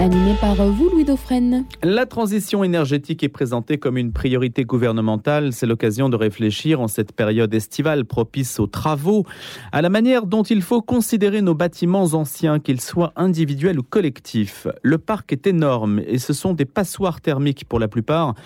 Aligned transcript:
Animé 0.00 0.34
par 0.40 0.54
vous, 0.54 0.90
Louis 0.90 1.04
Dauphren. 1.04 1.64
La 1.82 2.06
transition 2.06 2.62
énergétique 2.62 3.24
est 3.24 3.28
présentée 3.28 3.78
comme 3.78 3.98
une 3.98 4.12
priorité 4.12 4.64
gouvernementale. 4.64 5.52
C'est 5.52 5.66
l'occasion 5.66 6.08
de 6.08 6.14
réfléchir 6.14 6.80
en 6.80 6.86
cette 6.86 7.12
période 7.12 7.52
estivale 7.52 8.04
propice 8.04 8.60
aux 8.60 8.68
travaux, 8.68 9.26
à 9.72 9.82
la 9.82 9.88
manière 9.88 10.26
dont 10.26 10.44
il 10.44 10.62
faut 10.62 10.82
considérer 10.82 11.42
nos 11.42 11.54
bâtiments 11.54 12.14
anciens, 12.14 12.60
qu'ils 12.60 12.80
soient 12.80 13.12
individuels 13.16 13.80
ou 13.80 13.82
collectifs. 13.82 14.68
Le 14.82 14.98
parc 14.98 15.32
est 15.32 15.48
énorme 15.48 16.00
et 16.06 16.18
ce 16.18 16.32
sont 16.32 16.54
des 16.54 16.64
passoires 16.64 17.20
thermiques 17.20 17.64
pour 17.64 17.80
la 17.80 17.88
plupart 17.88 18.36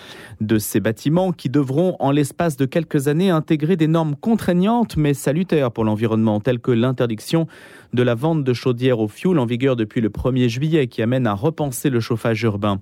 de 0.41 0.57
ces 0.57 0.79
bâtiments 0.79 1.33
qui 1.33 1.49
devront, 1.49 1.95
en 1.99 2.09
l'espace 2.09 2.57
de 2.57 2.65
quelques 2.65 3.07
années, 3.07 3.29
intégrer 3.29 3.75
des 3.75 3.87
normes 3.87 4.15
contraignantes 4.15 4.97
mais 4.97 5.13
salutaires 5.13 5.71
pour 5.71 5.83
l'environnement, 5.83 6.39
telles 6.39 6.59
que 6.59 6.71
l'interdiction 6.71 7.45
de 7.93 8.01
la 8.01 8.15
vente 8.15 8.43
de 8.43 8.53
chaudières 8.53 8.99
au 8.99 9.07
fioul 9.07 9.37
en 9.37 9.45
vigueur 9.45 9.75
depuis 9.75 10.01
le 10.01 10.09
1er 10.09 10.47
juillet 10.49 10.87
qui 10.87 11.03
amène 11.03 11.27
à 11.27 11.42
repenser 11.43 11.89
le 11.89 11.99
chauffage 11.99 12.41
urbain. 12.43 12.79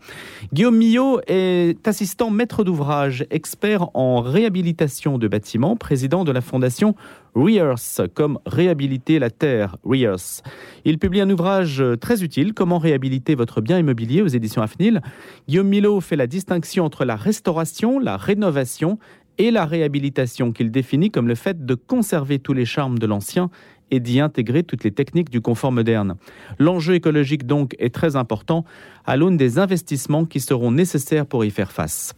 Guillaume 0.53 0.77
Millot 0.77 1.19
est 1.27 1.87
assistant 1.87 2.29
maître 2.29 2.63
d'ouvrage, 2.63 3.25
expert 3.29 3.89
en 3.95 4.21
réhabilitation 4.21 5.17
de 5.17 5.27
bâtiments, 5.27 5.75
président 5.75 6.23
de 6.23 6.31
la 6.31 6.41
fondation 6.41 6.95
Rears, 7.33 8.01
comme 8.13 8.39
réhabiliter 8.45 9.17
la 9.17 9.29
terre, 9.29 9.77
Rears. 9.85 10.41
Il 10.83 10.99
publie 10.99 11.21
un 11.21 11.29
ouvrage 11.29 11.83
très 11.99 12.23
utile, 12.23 12.53
Comment 12.53 12.77
réhabiliter 12.77 13.35
votre 13.35 13.61
bien 13.61 13.79
immobilier 13.79 14.21
aux 14.21 14.27
éditions 14.27 14.61
AFNIL. 14.61 15.01
Guillaume 15.47 15.67
Millot 15.67 16.01
fait 16.01 16.15
la 16.15 16.27
distinction 16.27 16.85
entre 16.85 17.05
la 17.05 17.15
restauration, 17.15 17.99
la 17.99 18.17
rénovation 18.17 18.99
et 19.37 19.51
la 19.51 19.65
réhabilitation 19.65 20.51
qu'il 20.51 20.71
définit 20.71 21.09
comme 21.09 21.27
le 21.27 21.35
fait 21.35 21.65
de 21.65 21.75
conserver 21.75 22.39
tous 22.39 22.53
les 22.53 22.65
charmes 22.65 22.99
de 22.99 23.07
l'ancien 23.07 23.49
et 23.91 23.99
d'y 23.99 24.19
intégrer 24.19 24.63
toutes 24.63 24.83
les 24.83 24.91
techniques 24.91 25.29
du 25.29 25.41
confort 25.41 25.71
moderne. 25.71 26.15
L'enjeu 26.57 26.95
écologique 26.95 27.45
donc 27.45 27.75
est 27.79 27.93
très 27.93 28.15
important 28.15 28.65
à 29.05 29.17
l'aune 29.17 29.37
des 29.37 29.59
investissements 29.59 30.25
qui 30.25 30.39
seront 30.39 30.71
nécessaires 30.71 31.25
pour 31.25 31.45
y 31.45 31.51
faire 31.51 31.71
face. 31.71 32.15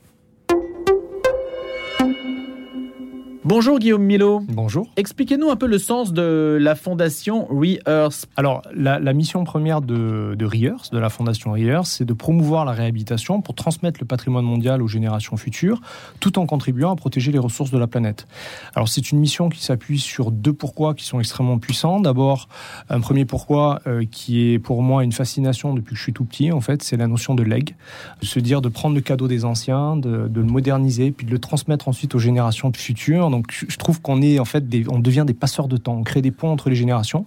Bonjour 3.45 3.77
Guillaume 3.77 4.03
Milo. 4.03 4.41
Bonjour. 4.47 4.87
Expliquez-nous 4.95 5.49
un 5.49 5.57
peu 5.57 5.67
le 5.67 5.77
sens 5.77 6.13
de 6.13 6.57
la 6.61 6.75
fondation 6.75 7.45
Re-Earth. 7.47 8.27
Alors, 8.37 8.61
la, 8.73 8.99
mission 9.11 9.43
première 9.43 9.81
de, 9.81 10.33
de 10.39 10.45
Re-Earth, 10.45 10.93
de 10.93 10.97
la 10.97 11.09
fondation 11.09 11.51
Re-Earth, 11.51 11.87
c'est 11.87 12.05
de 12.05 12.13
promouvoir 12.13 12.63
la 12.63 12.71
réhabilitation 12.71 13.41
pour 13.41 13.53
transmettre 13.53 13.99
le 13.99 14.05
patrimoine 14.05 14.45
mondial 14.45 14.81
aux 14.81 14.87
générations 14.87 15.35
futures, 15.35 15.81
tout 16.21 16.39
en 16.39 16.45
contribuant 16.45 16.93
à 16.93 16.95
protéger 16.95 17.33
les 17.33 17.37
ressources 17.39 17.69
de 17.69 17.77
la 17.77 17.85
planète. 17.85 18.27
Alors, 18.75 18.87
c'est 18.87 19.11
une 19.11 19.19
mission 19.19 19.49
qui 19.49 19.61
s'appuie 19.61 19.99
sur 19.99 20.31
deux 20.31 20.53
pourquoi 20.53 20.93
qui 20.93 21.03
sont 21.03 21.19
extrêmement 21.19 21.59
puissants. 21.59 21.99
D'abord, 21.99 22.47
un 22.89 23.01
premier 23.01 23.25
pourquoi 23.25 23.81
euh, 23.87 24.05
qui 24.09 24.53
est 24.53 24.59
pour 24.59 24.81
moi 24.83 25.03
une 25.03 25.11
fascination 25.11 25.73
depuis 25.73 25.95
que 25.95 25.97
je 25.97 26.03
suis 26.03 26.13
tout 26.13 26.23
petit, 26.23 26.53
en 26.53 26.61
fait, 26.61 26.81
c'est 26.81 26.95
la 26.95 27.07
notion 27.07 27.35
de 27.35 27.43
leg. 27.43 27.75
De 28.21 28.25
se 28.25 28.39
dire 28.39 28.61
de 28.61 28.69
prendre 28.69 28.95
le 28.95 29.01
cadeau 29.01 29.27
des 29.27 29.43
anciens, 29.43 29.97
de, 29.97 30.29
de 30.29 30.39
le 30.39 30.47
moderniser, 30.47 31.11
puis 31.11 31.25
de 31.25 31.31
le 31.31 31.39
transmettre 31.39 31.89
ensuite 31.89 32.15
aux 32.15 32.19
générations 32.19 32.71
futures 32.73 33.32
donc 33.33 33.47
je 33.51 33.77
trouve 33.77 33.99
qu'on 33.99 34.21
est 34.21 34.37
en 34.37 34.45
fait, 34.45 34.63
on 34.89 34.99
devient 34.99 35.23
des 35.25 35.33
passeurs 35.33 35.67
de 35.67 35.77
temps, 35.77 35.95
on 35.95 36.03
crée 36.03 36.21
des 36.21 36.29
ponts 36.29 36.51
entre 36.51 36.69
les 36.69 36.75
générations. 36.75 37.25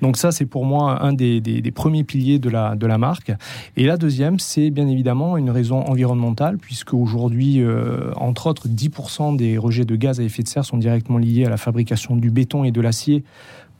Donc 0.00 0.16
ça, 0.16 0.32
c'est 0.32 0.46
pour 0.46 0.64
moi 0.64 1.02
un 1.04 1.12
des, 1.12 1.72
premiers 1.74 2.04
piliers 2.04 2.38
de 2.38 2.48
la, 2.48 2.98
marque. 2.98 3.32
Et 3.76 3.84
la 3.84 3.98
deuxième, 3.98 4.38
c'est 4.38 4.70
bien 4.70 4.88
évidemment 4.88 5.36
une 5.36 5.50
raison 5.50 5.84
environnementale, 5.84 6.56
puisque 6.56 6.94
aujourd'hui, 6.94 7.60
euh, 7.60 8.12
entre 8.16 8.46
autres, 8.46 8.66
10% 8.66 9.36
des 9.36 9.58
rejets 9.58 9.84
de 9.84 9.94
gaz 9.94 10.20
à 10.20 10.22
effet 10.22 10.42
de 10.42 10.48
serre 10.48 10.64
sont 10.64 10.78
directement 10.78 11.18
liés 11.18 11.44
à 11.44 11.50
la 11.50 11.58
fabrication 11.58 12.16
du 12.16 12.30
béton 12.30 12.64
et 12.64 12.70
de 12.70 12.80
l'acier 12.80 13.24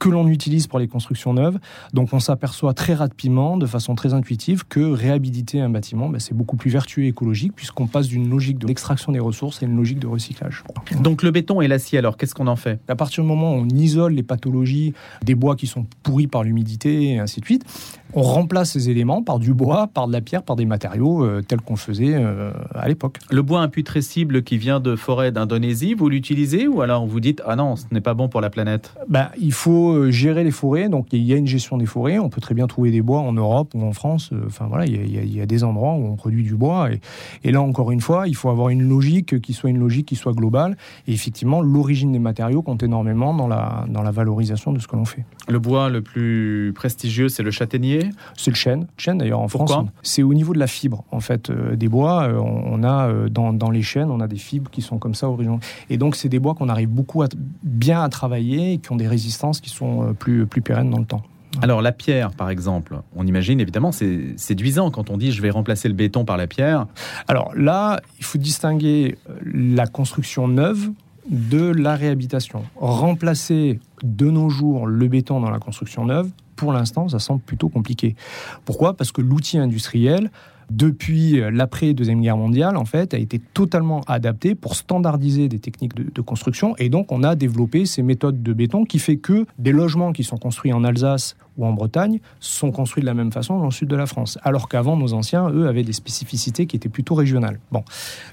que 0.02 0.08
l'on 0.08 0.26
utilise 0.26 0.66
pour 0.66 0.80
les 0.80 0.88
constructions 0.88 1.32
neuves. 1.32 1.60
Donc 1.92 2.12
on 2.12 2.18
s'aperçoit 2.18 2.74
très 2.74 2.94
rapidement, 2.94 3.56
de 3.56 3.66
façon 3.66 3.94
très 3.94 4.14
intuitive, 4.14 4.64
que 4.68 4.80
réhabiliter 4.80 5.60
un 5.60 5.70
bâtiment, 5.70 6.08
ben, 6.08 6.18
c'est 6.18 6.34
beaucoup 6.34 6.56
plus 6.56 6.70
vertueux 6.70 7.04
et 7.04 7.08
écologique 7.08 7.52
puisqu'on 7.54 7.86
passe 7.86 8.08
d'une 8.08 8.28
logique 8.28 8.58
d'extraction 8.58 9.12
des 9.12 9.20
ressources 9.20 9.62
à 9.62 9.66
une 9.66 9.76
logique 9.76 10.00
de 10.00 10.08
recyclage. 10.08 10.64
Donc 11.00 11.22
le 11.22 11.30
béton 11.30 11.60
et 11.60 11.68
l'acier, 11.68 12.00
alors 12.00 12.16
qu'est-ce 12.16 12.34
qu'on 12.34 12.48
en 12.48 12.56
fait? 12.56 12.80
À 12.88 12.96
partir 12.96 13.22
du 13.22 13.28
moment 13.28 13.54
où 13.54 13.58
on 13.58 13.68
isole 13.68 14.14
les 14.14 14.24
pathologies 14.24 14.92
des 15.22 15.36
bois 15.36 15.54
qui 15.54 15.68
sont 15.68 15.86
pourris 16.02 16.26
par 16.26 16.42
l'humidité 16.42 17.10
et 17.10 17.18
ainsi 17.20 17.40
de 17.40 17.44
suite, 17.44 17.64
on 18.14 18.22
remplace 18.22 18.72
ces 18.72 18.90
éléments 18.90 19.22
par 19.22 19.38
du 19.38 19.54
bois, 19.54 19.88
par 19.92 20.06
de 20.06 20.12
la 20.12 20.20
pierre, 20.20 20.42
par 20.42 20.56
des 20.56 20.64
matériaux 20.64 21.24
euh, 21.24 21.42
tels 21.42 21.60
qu'on 21.60 21.76
faisait 21.76 22.14
euh, 22.14 22.52
à 22.74 22.88
l'époque. 22.88 23.18
Le 23.30 23.42
bois 23.42 23.60
imputrescible 23.60 24.42
qui 24.42 24.58
vient 24.58 24.80
de 24.80 24.96
forêt 24.96 25.32
d'Indonésie, 25.32 25.94
vous 25.94 26.08
l'utilisez 26.08 26.66
ou 26.66 26.82
alors 26.82 27.06
vous 27.06 27.20
dites 27.20 27.42
ah 27.46 27.56
non, 27.56 27.76
ce 27.76 27.84
n'est 27.90 28.00
pas 28.00 28.14
bon 28.14 28.28
pour 28.28 28.40
la 28.40 28.50
planète? 28.50 28.94
Ben, 29.08 29.28
Il 29.40 29.52
faut 29.52 29.92
euh, 29.92 30.10
gérer 30.10 30.44
les 30.44 30.50
forêts. 30.50 30.88
Donc 30.88 31.06
il 31.12 31.22
y 31.22 31.32
a 31.32 31.36
une 31.36 31.46
gestion 31.46 31.76
des 31.76 31.86
forêts. 31.86 32.18
On 32.18 32.28
peut 32.28 32.40
très 32.40 32.54
bien 32.54 32.66
trouver 32.66 32.90
des 32.90 33.02
bois 33.02 33.20
en 33.20 33.32
Europe 33.32 33.72
ou 33.74 33.82
en 33.82 33.92
France. 33.92 34.30
Enfin 34.46 34.66
voilà, 34.68 34.86
il 34.86 35.34
y, 35.34 35.40
a, 35.40 35.46
des 35.46 35.64
endroits 35.64 35.94
où 35.94 36.06
on 36.06 36.16
produit 36.16 36.42
du 36.42 36.54
bois. 36.54 36.88
Et, 37.42 37.52
là 37.52 37.62
encore 37.62 37.90
une 37.92 38.00
fois, 38.00 38.28
il 38.28 38.36
faut 38.36 38.50
avoir 38.50 38.68
une 38.68 38.88
logique 38.88 39.40
qui 39.40 39.52
soit 39.52 39.70
une 39.70 39.78
logique 39.78 40.06
qui 40.06 40.16
soit 40.16 40.32
globale. 40.32 40.76
Et 41.06 41.12
effectivement, 41.12 41.60
l'origine 41.60 42.12
des 42.12 42.18
matériaux 42.18 42.62
compte 42.62 42.82
énormément 42.82 43.34
dans 43.34 43.48
la, 43.48 43.84
dans 43.88 44.02
la 44.02 44.10
valorisation 44.10 44.72
de 44.72 44.78
ce 44.78 44.86
que 44.86 44.96
l'on 44.96 45.04
fait. 45.04 45.24
Le 45.48 45.58
bois 45.58 45.88
le 45.88 46.02
plus 46.02 46.72
prestigieux, 46.74 47.28
c'est 47.28 47.42
le 47.42 47.50
châtaignier 47.50 48.10
C'est 48.36 48.50
le 48.50 48.56
chêne. 48.56 48.86
Chêne 48.96 49.18
d'ailleurs 49.18 49.40
en 49.40 49.48
France. 49.48 49.72
C'est 50.02 50.22
au 50.22 50.34
niveau 50.34 50.54
de 50.54 50.58
la 50.58 50.66
fibre 50.66 51.04
en 51.10 51.20
fait 51.20 51.50
euh, 51.50 51.76
des 51.76 51.88
bois. 51.88 52.28
on, 52.28 52.82
a 52.84 53.12
dans, 53.28 53.52
dans, 53.52 53.70
les 53.70 53.82
chênes, 53.82 54.10
on 54.10 54.20
a 54.20 54.28
des 54.28 54.36
fibres 54.36 54.70
qui 54.70 54.82
sont 54.82 54.98
comme 54.98 55.14
ça 55.14 55.28
originales. 55.28 55.60
Et 55.90 55.96
donc 55.96 56.16
c'est 56.16 56.28
des 56.28 56.38
bois 56.38 56.54
qu'on 56.54 56.68
arrive 56.68 56.88
beaucoup 56.88 57.22
à, 57.22 57.28
bien 57.62 58.02
à 58.02 58.08
travailler 58.08 58.74
et 58.74 58.78
qui 58.78 58.92
ont 58.92 58.96
des 58.96 59.08
résistances 59.08 59.60
qui 59.60 59.70
sont 59.70 60.02
euh, 60.02 60.12
plus, 60.12 60.46
plus 60.46 60.62
pérennes 60.62 60.90
dans 60.90 60.98
le 60.98 61.06
temps. 61.06 61.22
Alors 61.60 61.82
la 61.82 61.92
pierre, 61.92 62.30
par 62.30 62.48
exemple, 62.48 62.96
on 63.14 63.26
imagine 63.26 63.60
évidemment, 63.60 63.92
c'est 63.92 64.38
séduisant 64.38 64.90
quand 64.90 65.10
on 65.10 65.18
dit 65.18 65.32
je 65.32 65.42
vais 65.42 65.50
remplacer 65.50 65.86
le 65.88 65.94
béton 65.94 66.24
par 66.24 66.38
la 66.38 66.46
pierre. 66.46 66.86
Alors 67.28 67.52
là, 67.54 68.00
il 68.18 68.24
faut 68.24 68.38
distinguer 68.38 69.18
euh, 69.28 69.34
la 69.44 69.86
construction 69.86 70.48
neuve 70.48 70.90
de 71.28 71.70
la 71.70 71.94
réhabilitation. 71.94 72.64
Remplacer 72.76 73.80
de 74.02 74.30
nos 74.30 74.48
jours 74.48 74.86
le 74.86 75.08
béton 75.08 75.40
dans 75.40 75.50
la 75.50 75.58
construction 75.58 76.04
neuve, 76.04 76.30
pour 76.56 76.72
l'instant, 76.72 77.08
ça 77.08 77.18
semble 77.18 77.40
plutôt 77.40 77.68
compliqué. 77.68 78.14
Pourquoi? 78.64 78.96
Parce 78.96 79.12
que 79.12 79.20
l'outil 79.20 79.58
industriel 79.58 80.30
depuis 80.70 81.40
l'après 81.52 81.92
Deuxième 81.92 82.22
Guerre 82.22 82.36
mondiale, 82.36 82.76
en 82.76 82.84
fait, 82.84 83.14
a 83.14 83.18
été 83.18 83.38
totalement 83.38 84.00
adapté 84.06 84.54
pour 84.54 84.74
standardiser 84.74 85.48
des 85.48 85.58
techniques 85.58 85.94
de, 85.94 86.20
construction. 86.22 86.74
Et 86.78 86.88
donc, 86.88 87.12
on 87.12 87.22
a 87.22 87.34
développé 87.34 87.84
ces 87.84 88.02
méthodes 88.02 88.42
de 88.42 88.52
béton 88.52 88.84
qui 88.84 88.98
fait 88.98 89.16
que 89.16 89.44
des 89.58 89.72
logements 89.72 90.12
qui 90.12 90.24
sont 90.24 90.38
construits 90.38 90.72
en 90.72 90.84
Alsace 90.84 91.36
ou 91.56 91.66
en 91.66 91.72
Bretagne 91.72 92.20
sont 92.40 92.70
construits 92.70 93.02
de 93.02 93.06
la 93.06 93.14
même 93.14 93.32
façon 93.32 93.58
dans 93.58 93.66
le 93.66 93.70
sud 93.70 93.88
de 93.88 93.96
la 93.96 94.06
France. 94.06 94.38
Alors 94.42 94.68
qu'avant, 94.68 94.96
nos 94.96 95.12
anciens, 95.12 95.48
eux, 95.50 95.66
avaient 95.68 95.82
des 95.82 95.92
spécificités 95.92 96.66
qui 96.66 96.76
étaient 96.76 96.88
plutôt 96.88 97.14
régionales. 97.14 97.58
Bon. 97.70 97.84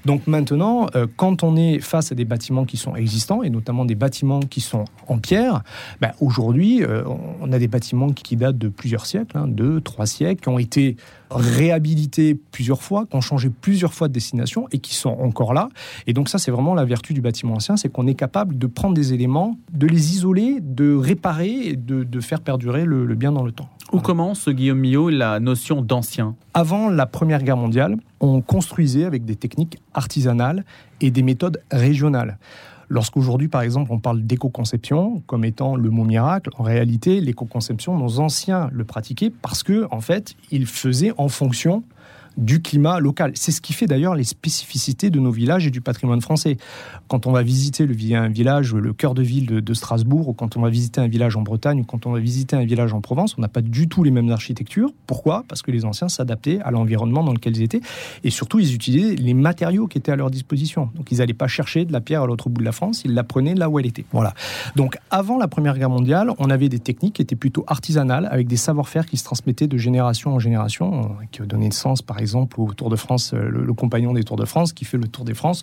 Donc 0.04 0.26
maintenant, 0.26 0.86
euh, 0.94 1.06
quand 1.16 1.42
on 1.42 1.56
est 1.56 1.80
face 1.80 2.12
à 2.12 2.14
des 2.14 2.24
bâtiments 2.24 2.64
qui 2.64 2.76
sont 2.76 2.96
existants, 2.96 3.42
et 3.42 3.50
notamment 3.50 3.84
des 3.84 3.94
bâtiments 3.94 4.40
qui 4.40 4.60
sont 4.60 4.84
en 5.08 5.18
pierre, 5.18 5.62
ben, 6.00 6.12
aujourd'hui, 6.20 6.82
euh, 6.82 7.04
on 7.40 7.52
a 7.52 7.58
des 7.58 7.68
bâtiments 7.68 8.10
qui 8.10 8.36
datent 8.36 8.58
de 8.58 8.68
plusieurs 8.68 9.06
siècles, 9.06 9.36
hein, 9.36 9.46
deux, 9.46 9.80
trois 9.80 10.06
siècles, 10.06 10.42
qui 10.42 10.48
ont 10.48 10.58
été 10.58 10.96
réhabilités 11.30 12.34
plusieurs 12.34 12.82
fois, 12.82 13.06
qui 13.06 13.16
ont 13.16 13.20
changé 13.20 13.50
plusieurs 13.50 13.94
fois 13.94 14.08
de 14.08 14.12
destination 14.12 14.66
et 14.72 14.78
qui 14.78 14.94
sont 14.94 15.10
encore 15.10 15.54
là. 15.54 15.68
Et 16.06 16.12
donc 16.12 16.28
ça, 16.28 16.38
c'est 16.38 16.50
vraiment 16.50 16.74
la 16.74 16.84
vertu 16.84 17.14
du 17.14 17.20
bâtiment 17.20 17.54
ancien, 17.54 17.76
c'est 17.76 17.88
qu'on 17.88 18.06
est 18.06 18.14
capable 18.14 18.58
de 18.58 18.66
prendre 18.66 18.94
des 18.94 19.12
éléments, 19.12 19.56
de 19.72 19.86
les 19.86 20.12
isoler, 20.12 20.58
de 20.60 20.94
réparer 20.94 21.68
et 21.68 21.76
de, 21.76 22.04
de 22.04 22.20
faire 22.20 22.40
perdurer 22.40 22.84
le, 22.84 23.09
bien 23.14 23.32
dans 23.32 23.44
le 23.44 23.52
temps. 23.52 23.68
Où 23.92 24.00
commence, 24.00 24.48
Guillaume 24.48 24.78
Millot, 24.78 25.10
la 25.10 25.40
notion 25.40 25.82
d'ancien? 25.82 26.36
Avant 26.54 26.88
la 26.88 27.06
Première 27.06 27.42
Guerre 27.42 27.56
mondiale, 27.56 27.96
on 28.20 28.40
construisait 28.40 29.04
avec 29.04 29.24
des 29.24 29.36
techniques 29.36 29.78
artisanales 29.94 30.64
et 31.00 31.10
des 31.10 31.22
méthodes 31.22 31.62
régionales. 31.72 32.38
Lorsqu'aujourd'hui, 32.88 33.48
par 33.48 33.62
exemple, 33.62 33.92
on 33.92 34.00
parle 34.00 34.22
d'éco-conception 34.22 35.22
comme 35.26 35.44
étant 35.44 35.76
le 35.76 35.90
mot 35.90 36.04
miracle, 36.04 36.50
en 36.58 36.64
réalité, 36.64 37.20
l'éco-conception, 37.20 37.96
nos 37.96 38.18
anciens 38.18 38.68
le 38.72 38.84
pratiquaient 38.84 39.30
parce 39.30 39.62
que, 39.62 39.86
en 39.92 40.00
fait, 40.00 40.34
ils 40.50 40.66
faisaient 40.66 41.12
en 41.16 41.28
fonction 41.28 41.84
du 42.36 42.62
climat 42.62 43.00
local. 43.00 43.32
C'est 43.34 43.52
ce 43.52 43.60
qui 43.60 43.72
fait 43.72 43.86
d'ailleurs 43.86 44.14
les 44.14 44.24
spécificités 44.24 45.10
de 45.10 45.20
nos 45.20 45.30
villages 45.30 45.66
et 45.66 45.70
du 45.70 45.80
patrimoine 45.80 46.20
français. 46.20 46.56
Quand 47.08 47.26
on 47.26 47.32
va 47.32 47.42
visiter 47.42 47.86
le, 47.86 47.94
un 48.14 48.28
village, 48.28 48.74
le 48.74 48.92
cœur 48.92 49.14
de 49.14 49.22
ville 49.22 49.46
de, 49.46 49.74
Strasbourg, 49.74 50.28
ou 50.28 50.32
quand 50.32 50.56
on 50.56 50.62
va 50.62 50.70
visiter 50.70 51.00
un 51.00 51.08
village 51.08 51.36
en 51.36 51.42
Bretagne, 51.42 51.80
ou 51.80 51.84
quand 51.84 52.06
on 52.06 52.12
va 52.12 52.18
visiter 52.18 52.56
un 52.56 52.64
village 52.64 52.92
en 52.92 53.00
Provence, 53.00 53.36
on 53.38 53.40
n'a 53.40 53.48
pas 53.48 53.62
du 53.62 53.88
tout 53.88 54.02
les 54.02 54.10
mêmes 54.10 54.30
architectures. 54.30 54.92
Pourquoi? 55.06 55.44
Parce 55.48 55.62
que 55.62 55.70
les 55.70 55.84
anciens 55.84 56.08
s'adaptaient 56.08 56.60
à 56.60 56.70
l'environnement 56.70 57.24
dans 57.24 57.32
lequel 57.32 57.56
ils 57.56 57.62
étaient, 57.62 57.80
et 58.24 58.30
surtout 58.30 58.58
ils 58.58 58.74
utilisaient 58.74 59.16
les 59.16 59.34
matériaux 59.34 59.86
qui 59.86 59.98
étaient 59.98 60.12
à 60.12 60.16
leur 60.16 60.30
disposition. 60.30 60.90
Donc 60.94 61.10
ils 61.12 61.18
n'allaient 61.18 61.34
pas 61.34 61.48
chercher 61.48 61.84
de 61.84 61.92
la 61.92 62.00
pierre 62.00 62.22
à 62.22 62.26
l'autre 62.26 62.48
bout 62.48 62.60
de 62.60 62.64
la 62.64 62.72
France, 62.72 63.02
ils 63.04 63.14
la 63.14 63.24
prenaient 63.24 63.54
là 63.54 63.68
où 63.68 63.78
elle 63.78 63.86
était. 63.86 64.04
Voilà. 64.12 64.34
Donc 64.76 64.98
avant 65.10 65.38
la 65.38 65.48
Première 65.48 65.76
Guerre 65.76 65.90
mondiale, 65.90 66.30
on 66.38 66.50
avait 66.50 66.68
des 66.68 66.78
techniques 66.78 67.14
qui 67.14 67.22
étaient 67.22 67.36
plutôt 67.36 67.64
artisanales, 67.66 68.28
avec 68.30 68.46
des 68.46 68.56
savoir-faire 68.56 69.06
qui 69.06 69.16
se 69.16 69.24
transmettaient 69.24 69.66
de 69.66 69.78
génération 69.78 70.34
en 70.34 70.38
génération, 70.38 71.02
euh, 71.20 71.24
qui 71.30 71.40
donnaient 71.42 71.70
sens, 71.72 72.02
par 72.02 72.19
exemple, 72.20 72.60
au 72.60 72.72
Tour 72.72 72.90
de 72.90 72.96
France, 72.96 73.32
euh, 73.34 73.48
le, 73.48 73.72
compagnon 73.72 74.12
des 74.12 74.24
Tours 74.24 74.36
de 74.36 74.44
France, 74.44 74.72
qui 74.72 74.84
fait 74.84 74.96
le 74.96 75.08
Tour 75.08 75.24
des 75.24 75.34
France, 75.34 75.62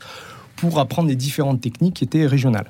pour 0.55 0.79
apprendre 0.79 1.09
les 1.09 1.15
différentes 1.15 1.61
techniques 1.61 1.95
qui 1.95 2.03
étaient 2.03 2.25
régionales. 2.25 2.67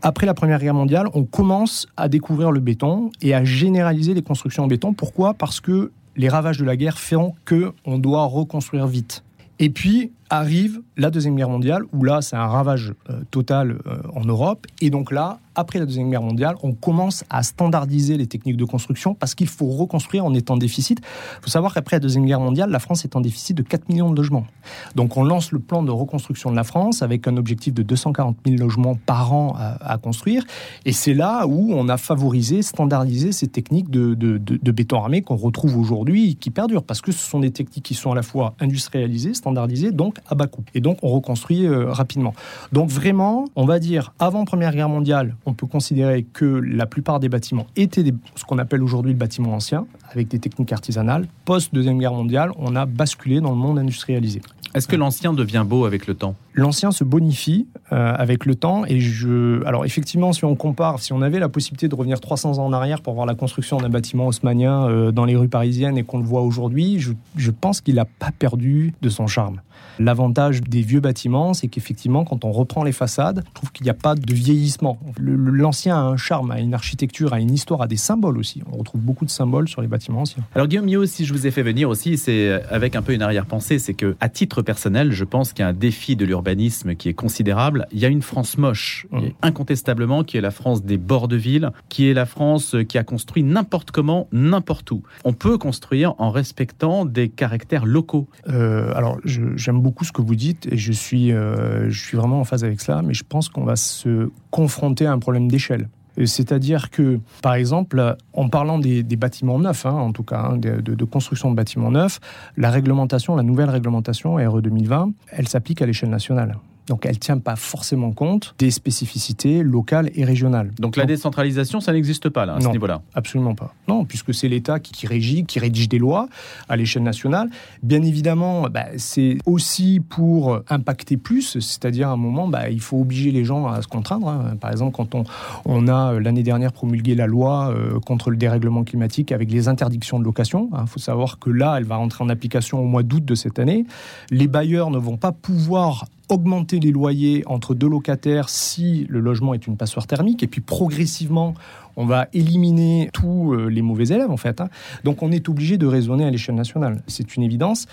Après 0.00 0.26
la 0.26 0.34
Première 0.34 0.60
Guerre 0.60 0.74
mondiale, 0.74 1.08
on 1.14 1.24
commence 1.24 1.86
à 1.96 2.08
découvrir 2.08 2.52
le 2.52 2.60
béton 2.60 3.10
et 3.20 3.34
à 3.34 3.44
généraliser 3.44 4.14
les 4.14 4.22
constructions 4.22 4.64
en 4.64 4.66
béton. 4.68 4.94
Pourquoi? 4.94 5.34
Parce 5.34 5.60
que 5.60 5.90
les 6.16 6.28
ravages 6.28 6.58
de 6.58 6.64
la 6.64 6.76
guerre 6.76 6.98
feront 6.98 7.34
que 7.44 7.72
on 7.84 7.98
doit 7.98 8.24
reconstruire 8.24 8.86
vite. 8.86 9.24
Et 9.58 9.70
puis 9.70 10.12
arrive 10.30 10.80
la 10.96 11.10
Deuxième 11.10 11.36
Guerre 11.36 11.48
mondiale, 11.48 11.82
où 11.92 12.04
là, 12.04 12.22
c'est 12.22 12.36
un 12.36 12.46
ravage 12.46 12.94
euh, 13.10 13.20
total 13.30 13.78
euh, 13.86 13.98
en 14.14 14.24
Europe. 14.24 14.66
Et 14.80 14.90
donc 14.90 15.10
là, 15.10 15.40
après 15.58 15.80
la 15.80 15.86
Deuxième 15.86 16.08
Guerre 16.08 16.22
mondiale, 16.22 16.54
on 16.62 16.72
commence 16.72 17.24
à 17.30 17.42
standardiser 17.42 18.16
les 18.16 18.28
techniques 18.28 18.56
de 18.56 18.64
construction 18.64 19.14
parce 19.14 19.34
qu'il 19.34 19.48
faut 19.48 19.66
reconstruire 19.66 20.24
en 20.24 20.32
étant 20.32 20.56
déficit. 20.56 21.00
Il 21.00 21.42
faut 21.42 21.50
savoir 21.50 21.74
qu'après 21.74 21.96
la 21.96 22.00
Deuxième 22.00 22.24
Guerre 22.26 22.38
mondiale, 22.38 22.70
la 22.70 22.78
France 22.78 23.04
est 23.04 23.16
en 23.16 23.20
déficit 23.20 23.56
de 23.56 23.62
4 23.62 23.88
millions 23.88 24.10
de 24.10 24.16
logements. 24.16 24.46
Donc 24.94 25.16
on 25.16 25.24
lance 25.24 25.50
le 25.50 25.58
plan 25.58 25.82
de 25.82 25.90
reconstruction 25.90 26.52
de 26.52 26.56
la 26.56 26.62
France 26.62 27.02
avec 27.02 27.26
un 27.26 27.36
objectif 27.36 27.74
de 27.74 27.82
240 27.82 28.36
000 28.46 28.56
logements 28.56 28.96
par 29.04 29.32
an 29.32 29.56
à, 29.58 29.98
construire. 29.98 30.44
Et 30.84 30.92
c'est 30.92 31.14
là 31.14 31.46
où 31.48 31.72
on 31.72 31.88
a 31.88 31.96
favorisé, 31.96 32.62
standardisé 32.62 33.32
ces 33.32 33.48
techniques 33.48 33.90
de, 33.90 34.14
de 34.14 34.72
béton 34.72 34.98
armé 34.98 35.22
qu'on 35.22 35.36
retrouve 35.36 35.76
aujourd'hui 35.76 36.30
et 36.30 36.34
qui 36.34 36.50
perdurent 36.50 36.84
parce 36.84 37.00
que 37.00 37.10
ce 37.10 37.18
sont 37.18 37.40
des 37.40 37.50
techniques 37.50 37.84
qui 37.84 37.94
sont 37.94 38.12
à 38.12 38.14
la 38.14 38.22
fois 38.22 38.54
industrialisées, 38.60 39.34
standardisées, 39.34 39.90
donc 39.90 40.18
à 40.28 40.36
bas 40.36 40.46
coût. 40.46 40.62
Et 40.74 40.80
donc 40.80 40.98
on 41.02 41.08
reconstruit 41.08 41.66
euh, 41.66 41.90
rapidement. 41.90 42.32
Donc 42.70 42.90
vraiment, 42.90 43.46
on 43.56 43.64
va 43.64 43.80
dire, 43.80 44.14
avant 44.20 44.44
Première 44.44 44.72
Guerre 44.72 44.88
mondiale, 44.88 45.34
on 45.48 45.54
peut 45.54 45.66
considérer 45.66 46.24
que 46.24 46.44
la 46.44 46.86
plupart 46.86 47.20
des 47.20 47.28
bâtiments 47.28 47.66
étaient 47.74 48.04
ce 48.36 48.44
qu'on 48.44 48.58
appelle 48.58 48.82
aujourd'hui 48.82 49.12
le 49.12 49.18
bâtiment 49.18 49.54
ancien, 49.54 49.86
avec 50.10 50.28
des 50.28 50.38
techniques 50.38 50.72
artisanales. 50.72 51.26
Post-Deuxième 51.44 51.98
Guerre 51.98 52.12
mondiale, 52.12 52.50
on 52.58 52.76
a 52.76 52.86
basculé 52.86 53.40
dans 53.40 53.50
le 53.50 53.56
monde 53.56 53.78
industrialisé. 53.78 54.42
Est-ce 54.74 54.86
que 54.86 54.96
l'ancien 54.96 55.32
devient 55.32 55.64
beau 55.66 55.86
avec 55.86 56.06
le 56.06 56.14
temps? 56.14 56.36
L'ancien 56.58 56.90
se 56.90 57.04
bonifie 57.04 57.68
euh, 57.92 58.12
avec 58.16 58.44
le 58.44 58.56
temps 58.56 58.84
et 58.84 58.98
je. 58.98 59.64
Alors 59.64 59.84
effectivement, 59.84 60.32
si 60.32 60.44
on 60.44 60.56
compare, 60.56 60.98
si 60.98 61.12
on 61.12 61.22
avait 61.22 61.38
la 61.38 61.48
possibilité 61.48 61.86
de 61.86 61.94
revenir 61.94 62.18
300 62.18 62.58
ans 62.58 62.66
en 62.66 62.72
arrière 62.72 63.00
pour 63.00 63.14
voir 63.14 63.26
la 63.26 63.36
construction 63.36 63.76
d'un 63.76 63.88
bâtiment 63.88 64.26
haussmanien 64.26 64.88
euh, 64.88 65.12
dans 65.12 65.24
les 65.24 65.36
rues 65.36 65.46
parisiennes 65.46 65.96
et 65.96 66.02
qu'on 66.02 66.18
le 66.18 66.24
voit 66.24 66.42
aujourd'hui, 66.42 66.98
je, 66.98 67.12
je 67.36 67.52
pense 67.52 67.80
qu'il 67.80 67.94
n'a 67.94 68.06
pas 68.06 68.32
perdu 68.36 68.92
de 69.02 69.08
son 69.08 69.28
charme. 69.28 69.60
L'avantage 70.00 70.60
des 70.62 70.82
vieux 70.82 70.98
bâtiments, 70.98 71.54
c'est 71.54 71.68
qu'effectivement, 71.68 72.24
quand 72.24 72.44
on 72.44 72.50
reprend 72.50 72.82
les 72.82 72.92
façades, 72.92 73.44
je 73.46 73.52
trouve 73.52 73.70
qu'il 73.70 73.84
n'y 73.84 73.90
a 73.90 73.94
pas 73.94 74.16
de 74.16 74.34
vieillissement. 74.34 74.98
L'ancien 75.20 75.96
a 75.96 76.00
un 76.00 76.16
charme, 76.16 76.50
a 76.50 76.58
une 76.58 76.74
architecture, 76.74 77.32
a 77.32 77.40
une 77.40 77.52
histoire, 77.52 77.82
a 77.82 77.86
des 77.86 77.96
symboles 77.96 78.38
aussi. 78.38 78.62
On 78.72 78.78
retrouve 78.78 79.00
beaucoup 79.00 79.24
de 79.24 79.30
symboles 79.30 79.68
sur 79.68 79.80
les 79.80 79.88
bâtiments 79.88 80.22
anciens. 80.22 80.42
Alors 80.56 80.66
Guillaume 80.66 80.86
Mio, 80.86 81.06
si 81.06 81.24
je 81.24 81.32
vous 81.32 81.46
ai 81.46 81.52
fait 81.52 81.62
venir 81.62 81.88
aussi, 81.88 82.18
c'est 82.18 82.60
avec 82.70 82.96
un 82.96 83.02
peu 83.02 83.12
une 83.12 83.22
arrière-pensée, 83.22 83.78
c'est 83.78 83.94
que 83.94 84.16
à 84.18 84.28
titre 84.28 84.62
personnel, 84.62 85.12
je 85.12 85.24
pense 85.24 85.52
qu'il 85.52 85.62
y 85.62 85.66
a 85.66 85.68
un 85.68 85.72
défi 85.72 86.16
de 86.16 86.24
l'urbanisme 86.24 86.47
qui 86.96 87.08
est 87.08 87.14
considérable. 87.14 87.86
Il 87.92 87.98
y 87.98 88.04
a 88.04 88.08
une 88.08 88.22
France 88.22 88.56
moche, 88.56 89.06
mmh. 89.10 89.18
incontestablement, 89.42 90.22
qui 90.24 90.36
est 90.36 90.40
la 90.40 90.50
France 90.50 90.84
des 90.84 90.96
bords 90.96 91.28
de 91.28 91.36
ville, 91.36 91.70
qui 91.88 92.08
est 92.08 92.14
la 92.14 92.26
France 92.26 92.76
qui 92.88 92.98
a 92.98 93.04
construit 93.04 93.42
n'importe 93.42 93.90
comment, 93.90 94.28
n'importe 94.32 94.90
où. 94.92 95.02
On 95.24 95.32
peut 95.32 95.58
construire 95.58 96.14
en 96.18 96.30
respectant 96.30 97.04
des 97.04 97.28
caractères 97.28 97.84
locaux. 97.84 98.28
Euh, 98.48 98.92
alors, 98.94 99.18
j'aime 99.24 99.80
beaucoup 99.80 99.88
beaucoup 99.88 100.04
ce 100.04 100.12
que 100.12 100.20
vous 100.20 100.34
dites 100.34 100.68
et 100.70 100.76
je 100.76 100.92
suis, 100.92 101.32
euh, 101.32 101.88
je 101.88 101.98
suis 101.98 102.18
vraiment 102.18 102.40
en 102.40 102.44
phase 102.44 102.62
avec 102.62 102.78
cela, 102.78 103.00
mais 103.00 103.14
je 103.14 103.24
pense 103.26 103.48
qu'on 103.48 103.64
va 103.64 103.74
se 103.74 104.30
confronter 104.50 105.06
à 105.06 105.12
un 105.12 105.18
problème 105.18 105.48
d'échelle. 105.48 105.88
C'est-à-dire 106.26 106.90
que, 106.90 107.20
par 107.42 107.54
exemple, 107.54 108.16
en 108.32 108.48
parlant 108.48 108.78
des, 108.78 109.02
bâtiments 109.02 109.58
neufs, 109.58 109.86
hein, 109.86 109.92
en 109.92 110.12
tout 110.12 110.22
cas, 110.22 110.40
hein, 110.40 110.56
de, 110.56 110.80
de, 110.80 111.04
construction 111.04 111.50
de 111.50 111.56
bâtiments 111.56 111.90
neufs, 111.90 112.20
la 112.56 112.70
réglementation, 112.70 113.36
la 113.36 113.42
nouvelle 113.42 113.70
réglementation 113.70 114.34
RE 114.34 114.60
2020, 114.60 115.12
elle 115.32 115.48
s'applique 115.48 115.82
à 115.82 115.86
l'échelle 115.86 116.10
nationale. 116.10 116.56
Donc 116.88 117.06
elle 117.06 117.12
ne 117.12 117.18
tient 117.18 117.38
pas 117.38 117.56
forcément 117.56 118.12
compte 118.12 118.54
des 118.58 118.70
spécificités 118.70 119.62
locales 119.62 120.10
et 120.14 120.24
régionales. 120.24 120.72
Donc 120.78 120.96
la 120.96 121.04
décentralisation, 121.04 121.80
ça 121.80 121.92
n'existe 121.92 122.28
pas 122.28 122.46
là, 122.46 122.56
à 122.56 122.60
ce 122.60 122.68
niveau-là 122.68 123.02
Absolument 123.14 123.54
pas. 123.54 123.74
Non, 123.86 124.04
puisque 124.04 124.34
c'est 124.34 124.48
l'État 124.48 124.80
qui, 124.80 125.06
régit, 125.06 125.44
qui 125.44 125.58
rédige 125.58 125.88
des 125.88 125.98
lois 125.98 126.28
à 126.68 126.76
l'échelle 126.76 127.02
nationale. 127.02 127.50
Bien 127.82 128.02
évidemment, 128.02 128.68
bah, 128.70 128.86
c'est 128.96 129.38
aussi 129.46 130.00
pour 130.00 130.60
impacter 130.68 131.16
plus, 131.16 131.58
c'est-à-dire 131.60 132.08
à 132.08 132.12
un 132.12 132.16
moment, 132.16 132.48
bah, 132.48 132.70
il 132.70 132.80
faut 132.80 133.00
obliger 133.00 133.30
les 133.30 133.44
gens 133.44 133.66
à 133.66 133.82
se 133.82 133.88
contraindre. 133.88 134.28
Hein. 134.28 134.56
Par 134.60 134.70
exemple, 134.70 134.96
quand 134.96 135.14
on, 135.14 135.24
on 135.64 135.88
a 135.88 136.14
euh, 136.14 136.20
l'année 136.20 136.42
dernière 136.42 136.72
promulgué 136.72 137.14
la 137.14 137.26
loi 137.26 137.70
euh, 137.70 137.98
contre 138.00 138.30
le 138.30 138.36
dérèglement 138.36 138.84
climatique 138.84 139.32
avec 139.32 139.50
les 139.50 139.68
interdictions 139.68 140.18
de 140.18 140.24
location, 140.24 140.68
il 140.72 140.78
hein, 140.78 140.86
faut 140.86 140.98
savoir 140.98 141.38
que 141.38 141.50
là, 141.50 141.76
elle 141.78 141.84
va 141.84 141.96
rentrer 141.96 142.24
en 142.24 142.28
application 142.28 142.80
au 142.80 142.84
mois 142.84 143.02
d'août 143.02 143.24
de 143.24 143.34
cette 143.34 143.58
année. 143.58 143.84
Les 144.30 144.46
bailleurs 144.46 144.90
ne 144.90 144.98
vont 144.98 145.16
pas 145.16 145.32
pouvoir 145.32 146.06
augmenter 146.28 146.80
les 146.80 146.90
loyers 146.90 147.42
entre 147.46 147.74
deux 147.74 147.88
locataires 147.88 148.48
si 148.48 149.06
le 149.08 149.20
logement 149.20 149.54
est 149.54 149.66
une 149.66 149.76
passoire 149.76 150.06
thermique, 150.06 150.42
et 150.42 150.46
puis 150.46 150.60
progressivement, 150.60 151.54
on 151.96 152.06
va 152.06 152.28
éliminer 152.32 153.10
tous 153.12 153.52
euh, 153.52 153.68
les 153.68 153.82
mauvais 153.82 154.08
élèves 154.08 154.30
en 154.30 154.36
fait. 154.36 154.60
Hein. 154.60 154.68
Donc 155.04 155.22
on 155.22 155.32
est 155.32 155.48
obligé 155.48 155.78
de 155.78 155.86
raisonner 155.86 156.24
à 156.24 156.30
l'échelle 156.30 156.54
nationale, 156.54 157.02
c'est 157.06 157.36
une 157.36 157.42
évidence. 157.42 157.86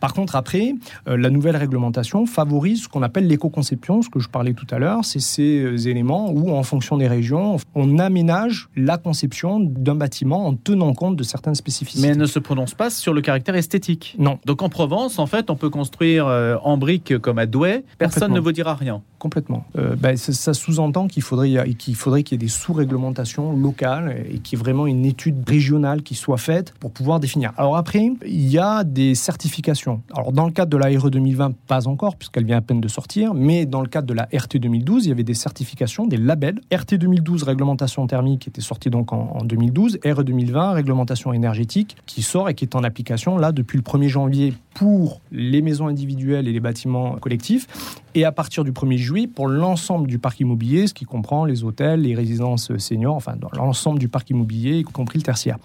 Par 0.00 0.14
contre 0.14 0.36
après, 0.36 0.74
euh, 1.08 1.16
la 1.16 1.30
nouvelle 1.30 1.56
réglementation 1.56 2.26
favorise 2.26 2.82
ce 2.82 2.88
qu'on 2.88 3.02
appelle 3.02 3.26
l'éco-conception, 3.26 4.02
ce 4.02 4.08
que 4.08 4.20
je 4.20 4.28
parlais 4.28 4.52
tout 4.52 4.66
à 4.70 4.78
l'heure, 4.78 5.04
c'est 5.04 5.20
ces 5.20 5.60
euh, 5.60 5.76
éléments 5.88 6.30
où 6.30 6.50
en 6.50 6.62
fonction 6.62 6.96
des 6.96 7.08
régions, 7.08 7.56
on 7.74 7.98
aménage 7.98 8.68
la 8.76 8.98
conception 8.98 9.60
d'un 9.60 9.94
bâtiment 9.94 10.46
en 10.46 10.54
tenant 10.54 10.94
compte 10.94 11.16
de 11.16 11.22
certaines 11.22 11.54
spécificités. 11.54 12.06
Mais 12.06 12.12
elle 12.12 12.18
ne 12.18 12.26
se 12.26 12.38
prononce 12.38 12.74
pas 12.74 12.90
sur 12.90 13.14
le 13.14 13.20
caractère 13.20 13.54
esthétique. 13.54 14.16
Non. 14.18 14.38
Donc 14.46 14.62
en 14.62 14.68
Provence, 14.68 15.18
en 15.18 15.26
fait, 15.26 15.50
on 15.50 15.56
peut 15.56 15.70
construire 15.70 16.26
en 16.26 16.76
briques 16.78 17.18
comme 17.18 17.38
à 17.38 17.46
Douai, 17.46 17.84
personne 17.98 18.32
ne 18.32 18.40
vous 18.40 18.52
dira 18.52 18.74
rien. 18.74 19.02
Complètement. 19.18 19.64
Ben, 19.98 20.16
ça, 20.16 20.54
sous-entend 20.54 21.06
qu'il 21.06 21.22
faudrait 21.22 21.74
qu'il 21.78 21.94
faudrait 21.94 22.22
qu'il 22.22 22.34
y 22.34 22.36
ait 22.36 22.46
des 22.46 22.48
sous-réglementations 22.48 23.51
locale 23.56 24.24
et 24.30 24.38
qui 24.38 24.54
est 24.54 24.58
vraiment 24.58 24.86
une 24.86 25.04
étude 25.04 25.48
régionale 25.48 26.02
qui 26.02 26.14
soit 26.14 26.36
faite 26.36 26.74
pour 26.80 26.92
pouvoir 26.92 27.20
définir. 27.20 27.52
Alors 27.56 27.76
après, 27.76 28.12
il 28.26 28.48
y 28.48 28.58
a 28.58 28.84
des 28.84 29.14
certifications. 29.14 30.02
Alors 30.14 30.32
dans 30.32 30.46
le 30.46 30.52
cadre 30.52 30.70
de 30.70 30.76
la 30.76 30.98
RE 30.98 31.10
2020, 31.10 31.52
pas 31.66 31.88
encore, 31.88 32.16
puisqu'elle 32.16 32.44
vient 32.44 32.58
à 32.58 32.60
peine 32.60 32.80
de 32.80 32.88
sortir, 32.88 33.34
mais 33.34 33.66
dans 33.66 33.80
le 33.80 33.88
cadre 33.88 34.06
de 34.06 34.14
la 34.14 34.28
RT 34.32 34.58
2012, 34.58 35.06
il 35.06 35.08
y 35.10 35.12
avait 35.12 35.22
des 35.22 35.34
certifications, 35.34 36.06
des 36.06 36.16
labels. 36.16 36.60
RT 36.72 36.94
2012, 36.94 37.42
réglementation 37.42 38.06
thermique, 38.06 38.42
qui 38.42 38.48
était 38.48 38.60
sortie 38.60 38.90
donc 38.90 39.12
en, 39.12 39.36
en 39.40 39.44
2012. 39.44 39.98
RE 40.04 40.22
2020, 40.22 40.72
réglementation 40.72 41.32
énergétique, 41.32 41.96
qui 42.06 42.22
sort 42.22 42.48
et 42.48 42.54
qui 42.54 42.64
est 42.64 42.74
en 42.74 42.84
application 42.84 43.38
là 43.38 43.52
depuis 43.52 43.76
le 43.76 43.82
1er 43.82 44.08
janvier 44.08 44.54
pour 44.74 45.20
les 45.30 45.62
maisons 45.62 45.86
individuelles 45.86 46.48
et 46.48 46.52
les 46.52 46.60
bâtiments 46.60 47.16
collectifs, 47.16 47.66
et 48.14 48.24
à 48.24 48.32
partir 48.32 48.64
du 48.64 48.72
1er 48.72 48.96
juillet 48.96 49.26
pour 49.26 49.48
l'ensemble 49.48 50.06
du 50.06 50.18
parc 50.18 50.40
immobilier, 50.40 50.86
ce 50.86 50.94
qui 50.94 51.04
comprend 51.04 51.44
les 51.44 51.64
hôtels, 51.64 52.02
les 52.02 52.14
résidences 52.14 52.76
seniors, 52.78 53.14
enfin 53.14 53.36
l'ensemble 53.54 53.98
du 53.98 54.08
parc 54.08 54.30
immobilier, 54.30 54.78
y 54.78 54.82
compris 54.82 55.18
le 55.18 55.24
tertiaire. 55.24 55.58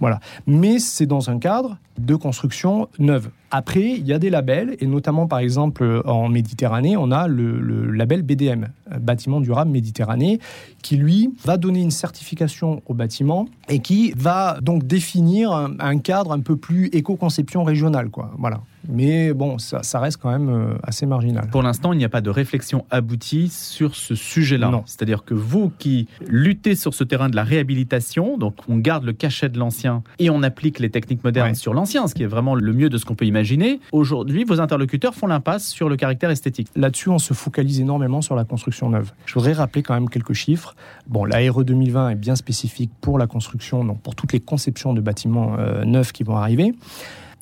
Voilà. 0.00 0.20
Mais 0.46 0.78
c'est 0.78 1.06
dans 1.06 1.30
un 1.30 1.38
cadre 1.38 1.78
de 1.98 2.14
construction 2.14 2.88
neuve. 2.98 3.30
Après, 3.50 3.82
il 3.82 4.06
y 4.06 4.12
a 4.12 4.18
des 4.18 4.30
labels, 4.30 4.76
et 4.80 4.86
notamment 4.86 5.26
par 5.26 5.40
exemple 5.40 6.02
en 6.04 6.28
Méditerranée, 6.28 6.96
on 6.96 7.10
a 7.10 7.26
le, 7.26 7.90
label 7.90 8.22
BDM, 8.22 8.66
bâtiment 9.00 9.40
durable 9.40 9.70
Méditerranée, 9.70 10.38
qui 10.82 10.96
lui 10.96 11.30
va 11.44 11.56
donner 11.56 11.80
une 11.80 11.90
certification 11.90 12.82
au 12.86 12.94
bâtiment 12.94 13.48
et 13.68 13.80
qui 13.80 14.12
va 14.16 14.58
donc 14.60 14.86
définir 14.86 15.52
un, 15.52 15.98
cadre 15.98 16.32
un 16.32 16.40
peu 16.40 16.56
plus 16.56 16.86
éco-conception 16.92 17.64
régionale. 17.64 18.10
Quoi. 18.10 18.30
Voilà. 18.38 18.60
Mais 18.90 19.32
bon, 19.32 19.58
ça, 19.58 20.00
reste 20.00 20.18
quand 20.20 20.30
même 20.30 20.48
euh, 20.48 20.74
assez 20.82 21.06
marginal. 21.06 21.48
Pour 21.50 21.62
l'instant, 21.62 21.92
il 21.92 21.98
n'y 21.98 22.04
a 22.04 22.08
pas 22.08 22.20
de 22.20 22.30
réflexion 22.30 22.84
aboutie 22.90 23.48
sur 23.48 23.94
ce 23.94 24.14
sujet-là. 24.14 24.82
C'est-à-dire 24.86 25.24
que 25.24 25.34
vous 25.34 25.72
qui 25.78 26.08
luttez 26.26 26.74
sur 26.74 26.94
ce 26.94 27.04
terrain 27.04 27.28
de 27.28 27.36
la 27.36 27.44
réhabilitation, 27.44 28.38
donc 28.38 28.54
on 28.68 28.76
garde 28.76 29.04
le 29.04 29.12
cachet 29.12 29.48
de 29.48 29.58
l'ancien 29.58 30.02
et 30.18 30.30
on 30.30 30.42
applique 30.42 30.78
les 30.78 30.90
techniques 30.90 31.24
modernes 31.24 31.54
sur 31.54 31.74
l'ancien, 31.74 32.06
ce 32.06 32.14
qui 32.14 32.22
est 32.22 32.26
vraiment 32.26 32.54
le 32.54 32.72
mieux 32.72 32.88
de 32.88 32.98
ce 32.98 33.04
qu'on 33.04 33.14
peut 33.14 33.26
imaginer. 33.26 33.80
Aujourd'hui, 33.92 34.44
vos 34.44 34.60
interlocuteurs 34.60 35.14
font 35.14 35.26
l'impasse 35.26 35.68
sur 35.68 35.88
le 35.88 35.96
caractère 35.96 36.30
esthétique. 36.30 36.68
Là-dessus, 36.76 37.08
on 37.08 37.18
se 37.18 37.34
focalise 37.34 37.80
énormément 37.80 38.20
sur 38.22 38.36
la 38.36 38.44
construction 38.44 38.90
neuve. 38.90 39.12
Je 39.26 39.34
voudrais 39.34 39.52
rappeler 39.52 39.82
quand 39.82 39.94
même 39.94 40.08
quelques 40.08 40.32
chiffres. 40.32 40.74
Bon, 41.06 41.24
la 41.24 41.38
RE 41.50 41.64
2020 41.64 42.10
est 42.10 42.14
bien 42.14 42.36
spécifique 42.36 42.90
pour 43.00 43.18
la 43.18 43.26
construction, 43.26 43.84
donc 43.84 44.00
pour 44.00 44.14
toutes 44.14 44.32
les 44.32 44.40
conceptions 44.40 44.92
de 44.92 45.00
bâtiments 45.00 45.56
euh, 45.58 45.84
neufs 45.84 46.12
qui 46.12 46.22
vont 46.22 46.36
arriver. 46.36 46.74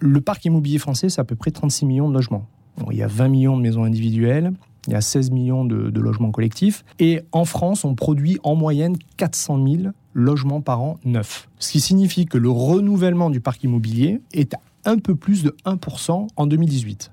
Le 0.00 0.20
parc 0.20 0.44
immobilier 0.44 0.78
français, 0.78 1.08
c'est 1.08 1.20
à 1.20 1.24
peu 1.24 1.36
près 1.36 1.50
36 1.50 1.86
millions 1.86 2.08
de 2.08 2.14
logements. 2.14 2.46
il 2.90 2.96
y 2.96 3.02
a 3.02 3.06
20 3.06 3.28
millions 3.28 3.56
de 3.56 3.62
maisons 3.62 3.84
individuelles, 3.84 4.52
il 4.86 4.92
y 4.92 4.96
a 4.96 5.00
16 5.00 5.30
millions 5.30 5.64
de, 5.64 5.90
de, 5.90 6.00
logements 6.00 6.30
collectifs. 6.30 6.84
Et 6.98 7.20
en 7.32 7.44
France, 7.44 7.84
on 7.84 7.94
produit 7.94 8.38
en 8.42 8.54
moyenne 8.54 8.96
400 9.16 9.66
000 9.66 9.82
logements 10.14 10.60
par 10.60 10.80
an 10.80 10.98
neufs. 11.04 11.48
Ce 11.58 11.72
qui 11.72 11.80
signifie 11.80 12.26
que 12.26 12.38
le 12.38 12.48
renouvellement 12.48 13.28
du 13.28 13.40
parc 13.40 13.62
immobilier 13.64 14.20
est 14.32 14.54
à 14.54 14.60
un 14.84 14.98
peu 14.98 15.14
plus 15.14 15.42
de 15.42 15.54
1% 15.66 16.28
en 16.34 16.46
2018. 16.46 17.12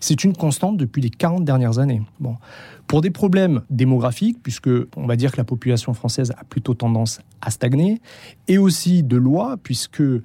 C'est 0.00 0.24
une 0.24 0.34
constante 0.34 0.76
depuis 0.76 1.02
les 1.02 1.10
40 1.10 1.44
dernières 1.44 1.78
années. 1.78 2.02
Bon, 2.20 2.36
pour 2.86 3.00
des 3.00 3.10
problèmes 3.10 3.62
démographiques, 3.70 4.42
puisque 4.42 4.70
on 4.96 5.06
va 5.06 5.16
dire 5.16 5.32
que 5.32 5.36
la 5.36 5.44
population 5.44 5.94
française 5.94 6.32
a 6.38 6.44
plutôt 6.44 6.74
tendance 6.74 7.20
à 7.40 7.50
stagner, 7.50 8.00
et 8.48 8.58
aussi 8.58 9.02
de 9.02 9.16
loi, 9.16 9.56
puisque 9.62 10.00
euh, 10.00 10.22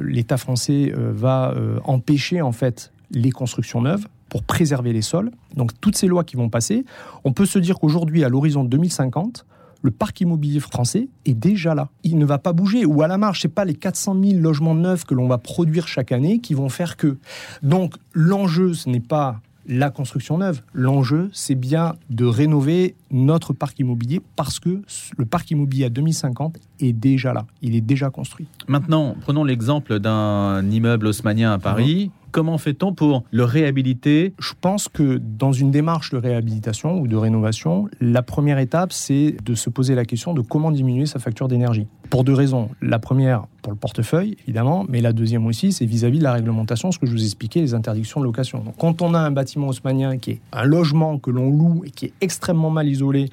l'État 0.00 0.36
français 0.36 0.92
euh, 0.96 1.12
va 1.14 1.52
euh, 1.52 1.78
empêcher 1.84 2.40
en 2.40 2.52
fait 2.52 2.92
les 3.10 3.30
constructions 3.30 3.82
neuves 3.82 4.06
pour 4.28 4.44
préserver 4.44 4.92
les 4.92 5.02
sols. 5.02 5.30
Donc 5.56 5.72
toutes 5.80 5.96
ces 5.96 6.06
lois 6.06 6.24
qui 6.24 6.36
vont 6.36 6.48
passer, 6.48 6.84
on 7.24 7.32
peut 7.32 7.46
se 7.46 7.58
dire 7.58 7.78
qu'aujourd'hui, 7.78 8.24
à 8.24 8.28
l'horizon 8.28 8.64
2050, 8.64 9.44
le 9.82 9.90
parc 9.90 10.20
immobilier 10.20 10.60
français 10.60 11.08
est 11.24 11.34
déjà 11.34 11.74
là. 11.74 11.88
Il 12.02 12.18
ne 12.18 12.24
va 12.24 12.38
pas 12.38 12.52
bouger. 12.52 12.84
Ou 12.84 13.02
à 13.02 13.08
la 13.08 13.18
marge, 13.18 13.40
c'est 13.40 13.48
pas 13.48 13.64
les 13.64 13.74
400 13.74 14.16
000 14.22 14.40
logements 14.40 14.74
neufs 14.74 15.04
que 15.04 15.14
l'on 15.14 15.28
va 15.28 15.38
produire 15.38 15.88
chaque 15.88 16.12
année 16.12 16.40
qui 16.40 16.54
vont 16.54 16.68
faire 16.68 16.96
que. 16.96 17.18
Donc 17.62 17.94
l'enjeu, 18.12 18.74
ce 18.74 18.88
n'est 18.88 19.00
pas 19.00 19.40
la 19.66 19.90
construction 19.90 20.38
neuve. 20.38 20.62
L'enjeu, 20.72 21.30
c'est 21.32 21.54
bien 21.54 21.94
de 22.08 22.24
rénover 22.24 22.96
notre 23.10 23.52
parc 23.52 23.78
immobilier 23.78 24.20
parce 24.36 24.58
que 24.58 24.82
le 25.16 25.24
parc 25.24 25.50
immobilier 25.50 25.84
à 25.84 25.90
2050 25.90 26.58
est 26.80 26.92
déjà 26.92 27.32
là. 27.32 27.46
Il 27.62 27.74
est 27.76 27.80
déjà 27.80 28.10
construit. 28.10 28.46
Maintenant, 28.68 29.16
prenons 29.20 29.44
l'exemple 29.44 30.00
d'un 30.00 30.68
immeuble 30.68 31.06
haussmanien 31.06 31.52
à 31.52 31.58
Paris. 31.58 32.10
Comment 32.32 32.58
fait-on 32.58 32.94
pour 32.94 33.24
le 33.32 33.42
réhabiliter? 33.42 34.34
Je 34.38 34.52
pense 34.60 34.88
que 34.88 35.18
dans 35.18 35.52
une 35.52 35.72
démarche 35.72 36.10
de 36.10 36.16
réhabilitation 36.16 37.00
ou 37.00 37.08
de 37.08 37.16
rénovation, 37.16 37.88
la 38.00 38.22
première 38.22 38.58
étape, 38.58 38.92
c'est 38.92 39.34
de 39.44 39.54
se 39.54 39.68
poser 39.68 39.96
la 39.96 40.04
question 40.04 40.32
de 40.32 40.40
comment 40.40 40.70
diminuer 40.70 41.06
sa 41.06 41.18
facture 41.18 41.48
d'énergie. 41.48 41.88
Pour 42.08 42.22
deux 42.22 42.34
raisons. 42.34 42.70
La 42.82 43.00
première, 43.00 43.46
pour 43.62 43.72
le 43.72 43.78
portefeuille, 43.78 44.36
évidemment, 44.44 44.84
mais 44.88 45.00
la 45.00 45.12
deuxième 45.12 45.46
aussi, 45.46 45.72
c'est 45.72 45.86
vis-à-vis 45.86 46.18
de 46.18 46.24
la 46.24 46.34
réglementation, 46.34 46.92
ce 46.92 47.00
que 47.00 47.06
je 47.06 47.12
vous 47.12 47.24
expliquais, 47.24 47.60
les 47.60 47.74
interdictions 47.74 48.20
de 48.20 48.26
location. 48.26 48.60
Donc, 48.60 48.74
quand 48.78 49.02
on 49.02 49.14
a 49.14 49.18
un 49.18 49.32
bâtiment 49.32 49.68
haussmanien 49.68 50.18
qui 50.18 50.32
est 50.32 50.40
un 50.52 50.64
logement 50.64 51.18
que 51.18 51.30
l'on 51.30 51.50
loue 51.50 51.82
et 51.84 51.90
qui 51.90 52.06
est 52.06 52.12
extrêmement 52.20 52.70
mal 52.70 52.86
isolé 52.86 53.28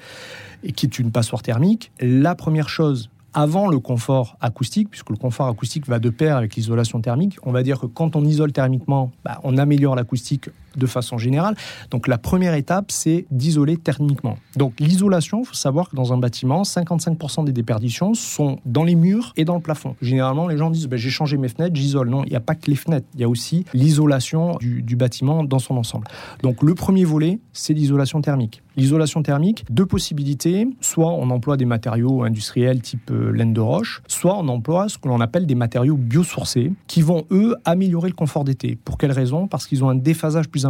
et 0.64 0.72
qui 0.72 0.86
est 0.86 0.98
une 0.98 1.12
passoire 1.12 1.42
thermique, 1.42 1.92
la 2.00 2.34
première 2.34 2.68
chose 2.68 3.10
avant 3.34 3.68
le 3.68 3.78
confort 3.78 4.36
acoustique, 4.40 4.90
puisque 4.90 5.10
le 5.10 5.16
confort 5.16 5.48
acoustique 5.48 5.86
va 5.86 5.98
de 5.98 6.10
pair 6.10 6.36
avec 6.36 6.56
l'isolation 6.56 7.00
thermique. 7.00 7.36
On 7.44 7.52
va 7.52 7.62
dire 7.62 7.80
que 7.80 7.86
quand 7.86 8.16
on 8.16 8.24
isole 8.24 8.52
thermiquement, 8.52 9.12
bah, 9.24 9.40
on 9.44 9.58
améliore 9.58 9.94
l'acoustique 9.94 10.50
de 10.78 10.86
façon 10.86 11.18
générale. 11.18 11.56
Donc 11.90 12.08
la 12.08 12.18
première 12.18 12.54
étape, 12.54 12.90
c'est 12.90 13.26
d'isoler 13.30 13.76
thermiquement. 13.76 14.36
Donc 14.56 14.74
l'isolation, 14.80 15.42
il 15.42 15.46
faut 15.46 15.54
savoir 15.54 15.90
que 15.90 15.96
dans 15.96 16.12
un 16.12 16.18
bâtiment, 16.18 16.62
55% 16.62 17.44
des 17.44 17.52
déperditions 17.52 18.14
sont 18.14 18.58
dans 18.64 18.84
les 18.84 18.94
murs 18.94 19.32
et 19.36 19.44
dans 19.44 19.54
le 19.54 19.60
plafond. 19.60 19.96
Généralement, 20.00 20.48
les 20.48 20.56
gens 20.56 20.70
disent 20.70 20.88
bah, 20.88 20.96
j'ai 20.96 21.10
changé 21.10 21.36
mes 21.36 21.48
fenêtres, 21.48 21.74
j'isole. 21.74 22.08
Non, 22.08 22.24
il 22.24 22.30
n'y 22.30 22.36
a 22.36 22.40
pas 22.40 22.54
que 22.54 22.70
les 22.70 22.76
fenêtres, 22.76 23.06
il 23.14 23.20
y 23.20 23.24
a 23.24 23.28
aussi 23.28 23.64
l'isolation 23.74 24.56
du, 24.56 24.82
du 24.82 24.96
bâtiment 24.96 25.44
dans 25.44 25.58
son 25.58 25.76
ensemble. 25.76 26.06
Donc 26.42 26.62
le 26.62 26.74
premier 26.74 27.04
volet, 27.04 27.40
c'est 27.52 27.74
l'isolation 27.74 28.20
thermique. 28.20 28.62
L'isolation 28.76 29.22
thermique, 29.22 29.64
deux 29.70 29.86
possibilités. 29.86 30.68
Soit 30.80 31.10
on 31.10 31.30
emploie 31.30 31.56
des 31.56 31.64
matériaux 31.64 32.22
industriels 32.22 32.80
type 32.80 33.10
euh, 33.10 33.32
laine 33.32 33.52
de 33.52 33.60
roche, 33.60 34.02
soit 34.06 34.36
on 34.38 34.46
emploie 34.46 34.88
ce 34.88 34.98
que 34.98 35.08
l'on 35.08 35.20
appelle 35.20 35.46
des 35.46 35.56
matériaux 35.56 35.96
biosourcés 35.96 36.72
qui 36.86 37.02
vont, 37.02 37.24
eux, 37.32 37.56
améliorer 37.64 38.08
le 38.08 38.14
confort 38.14 38.44
d'été. 38.44 38.78
Pour 38.84 38.96
quelle 38.96 39.10
raison? 39.10 39.48
Parce 39.48 39.66
qu'ils 39.66 39.82
ont 39.82 39.88
un 39.88 39.96
déphasage 39.96 40.48
plus 40.48 40.64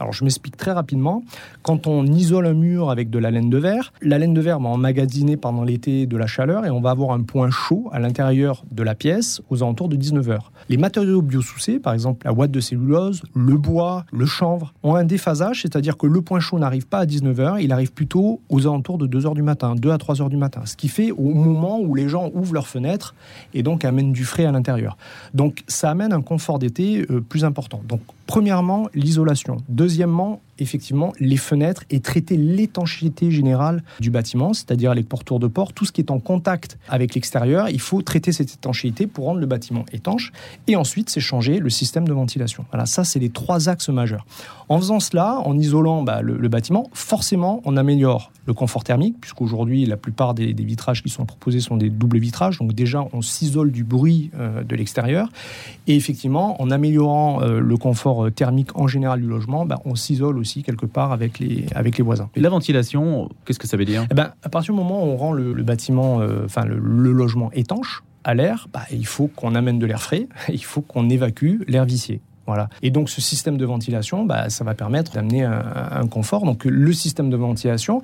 Alors 0.00 0.12
je 0.12 0.24
m'explique 0.24 0.56
très 0.56 0.72
rapidement. 0.72 1.22
Quand 1.62 1.86
on 1.86 2.06
isole 2.06 2.46
un 2.46 2.54
mur 2.54 2.90
avec 2.90 3.10
de 3.10 3.18
la 3.18 3.30
laine 3.30 3.50
de 3.50 3.58
verre, 3.58 3.92
la 4.02 4.18
laine 4.18 4.34
de 4.34 4.40
verre 4.40 4.60
va 4.60 4.68
emmagasiner 4.68 5.36
pendant 5.36 5.64
l'été 5.64 6.06
de 6.06 6.16
la 6.16 6.26
chaleur 6.26 6.66
et 6.66 6.70
on 6.70 6.80
va 6.80 6.90
avoir 6.90 7.12
un 7.12 7.22
point 7.22 7.50
chaud 7.50 7.88
à 7.92 7.98
l'intérieur 7.98 8.64
de 8.70 8.82
la 8.82 8.94
pièce 8.94 9.40
aux 9.50 9.62
alentours 9.62 9.88
de 9.88 9.96
19 9.96 10.30
heures. 10.30 10.52
Les 10.68 10.76
matériaux 10.76 11.22
biosourcés, 11.22 11.78
par 11.78 11.94
exemple 11.94 12.26
la 12.26 12.32
ouate 12.32 12.50
de 12.50 12.60
cellulose, 12.60 13.22
le 13.34 13.56
bois, 13.56 14.04
le 14.12 14.26
chanvre, 14.26 14.74
ont 14.82 14.94
un 14.94 15.04
déphasage, 15.04 15.62
c'est-à-dire 15.62 15.96
que 15.96 16.06
le 16.06 16.20
point 16.22 16.40
chaud 16.40 16.58
n'arrive 16.58 16.86
pas 16.86 16.98
à 16.98 17.06
19 17.06 17.40
heures, 17.40 17.58
il 17.58 17.72
arrive 17.72 17.92
plutôt 17.92 18.40
aux 18.48 18.66
alentours 18.66 18.98
de 18.98 19.06
2 19.06 19.26
heures 19.26 19.34
du 19.34 19.42
matin, 19.42 19.74
2 19.74 19.90
à 19.90 19.98
3 19.98 20.22
heures 20.22 20.30
du 20.30 20.36
matin, 20.36 20.62
ce 20.64 20.76
qui 20.76 20.88
fait 20.88 21.10
au 21.10 21.34
moment 21.34 21.80
où 21.80 21.94
les 21.94 22.08
gens 22.08 22.30
ouvrent 22.34 22.54
leurs 22.54 22.66
fenêtres 22.66 23.14
et 23.54 23.62
donc 23.62 23.84
amènent 23.84 24.12
du 24.12 24.24
frais 24.24 24.44
à 24.44 24.52
l'intérieur. 24.52 24.96
Donc 25.34 25.64
ça 25.68 25.90
amène 25.90 26.12
un 26.12 26.22
confort 26.22 26.58
d'été 26.58 27.06
euh, 27.10 27.20
plus 27.20 27.44
important. 27.44 27.80
Donc 27.88 28.00
premièrement, 28.28 28.88
l'isolation. 28.94 29.56
Deuxièmement, 29.68 30.40
effectivement 30.58 31.12
les 31.20 31.36
fenêtres 31.36 31.84
et 31.90 32.00
traiter 32.00 32.36
l'étanchéité 32.36 33.30
générale 33.30 33.82
du 34.00 34.10
bâtiment, 34.10 34.52
c'est-à-dire 34.52 34.94
les 34.94 35.02
portours 35.02 35.40
de 35.40 35.46
porte, 35.46 35.74
tout 35.74 35.84
ce 35.84 35.92
qui 35.92 36.00
est 36.00 36.10
en 36.10 36.18
contact 36.18 36.78
avec 36.88 37.14
l'extérieur, 37.14 37.68
il 37.68 37.80
faut 37.80 38.02
traiter 38.02 38.32
cette 38.32 38.52
étanchéité 38.52 39.06
pour 39.06 39.26
rendre 39.26 39.40
le 39.40 39.46
bâtiment 39.46 39.84
étanche. 39.92 40.32
Et 40.66 40.76
ensuite, 40.76 41.10
c'est 41.10 41.20
changer 41.20 41.58
le 41.58 41.70
système 41.70 42.06
de 42.06 42.12
ventilation. 42.12 42.64
Voilà, 42.70 42.86
ça, 42.86 43.04
c'est 43.04 43.18
les 43.18 43.30
trois 43.30 43.68
axes 43.68 43.88
majeurs. 43.88 44.26
En 44.68 44.78
faisant 44.78 45.00
cela, 45.00 45.40
en 45.44 45.58
isolant 45.58 46.02
bah, 46.02 46.20
le, 46.22 46.48
bâtiment, 46.48 46.90
forcément, 46.92 47.62
on 47.64 47.76
améliore 47.76 48.32
le 48.46 48.54
confort 48.54 48.84
thermique, 48.84 49.16
puisqu'aujourd'hui, 49.20 49.86
la 49.86 49.96
plupart 49.96 50.34
des, 50.34 50.52
vitrages 50.52 51.02
qui 51.02 51.08
sont 51.08 51.24
proposés 51.24 51.60
sont 51.60 51.76
des 51.76 51.90
doubles 51.90 52.18
vitrages. 52.18 52.58
Donc 52.58 52.74
déjà, 52.74 53.06
on 53.12 53.22
s'isole 53.22 53.70
du 53.70 53.84
bruit 53.84 54.30
euh, 54.38 54.62
de 54.64 54.76
l'extérieur. 54.76 55.28
Et 55.86 55.96
effectivement, 55.96 56.60
en 56.60 56.70
améliorant 56.70 57.42
euh, 57.42 57.60
le 57.60 57.76
confort 57.76 58.30
thermique 58.32 58.76
en 58.76 58.86
général 58.86 59.20
du 59.20 59.26
logement, 59.26 59.64
bah, 59.64 59.80
on 59.84 59.94
s'isole 59.94 60.38
aussi 60.38 60.47
quelque 60.62 60.86
part 60.86 61.12
avec 61.12 61.38
les, 61.38 61.66
avec 61.74 61.98
les 61.98 62.04
voisins. 62.04 62.30
Et 62.34 62.40
la 62.40 62.48
ventilation, 62.48 63.28
qu'est-ce 63.44 63.58
que 63.58 63.66
ça 63.66 63.76
veut 63.76 63.84
dire? 63.84 64.06
Eh 64.10 64.14
ben, 64.14 64.32
À 64.42 64.48
partir 64.48 64.74
du 64.74 64.80
moment 64.80 65.04
où 65.04 65.08
on 65.08 65.16
rend 65.16 65.32
le, 65.32 65.52
le 65.52 65.62
bâtiment, 65.62 66.20
euh, 66.20 66.44
enfin 66.44 66.64
le, 66.64 66.78
le, 66.78 67.12
logement 67.12 67.50
étanche, 67.52 68.02
à 68.24 68.34
l'air, 68.34 68.68
bah, 68.72 68.82
il 68.90 69.06
faut 69.06 69.28
qu'on 69.28 69.54
amène 69.54 69.78
de 69.78 69.86
l'air 69.86 70.02
frais, 70.02 70.28
il 70.48 70.64
faut 70.64 70.80
qu'on 70.80 71.08
évacue 71.08 71.62
l'air 71.66 71.84
vicié. 71.84 72.20
Et 72.82 72.90
donc 72.90 73.10
ce 73.10 73.20
système 73.20 73.56
de 73.56 73.64
ventilation, 73.64 74.24
bah, 74.24 74.50
ça 74.50 74.64
va 74.64 74.74
permettre 74.74 75.12
d'amener 75.12 75.44
un, 75.44 76.06
confort. 76.08 76.44
Donc 76.44 76.64
le 76.64 76.92
système 76.92 77.28
de 77.28 77.36
ventilation 77.36 78.02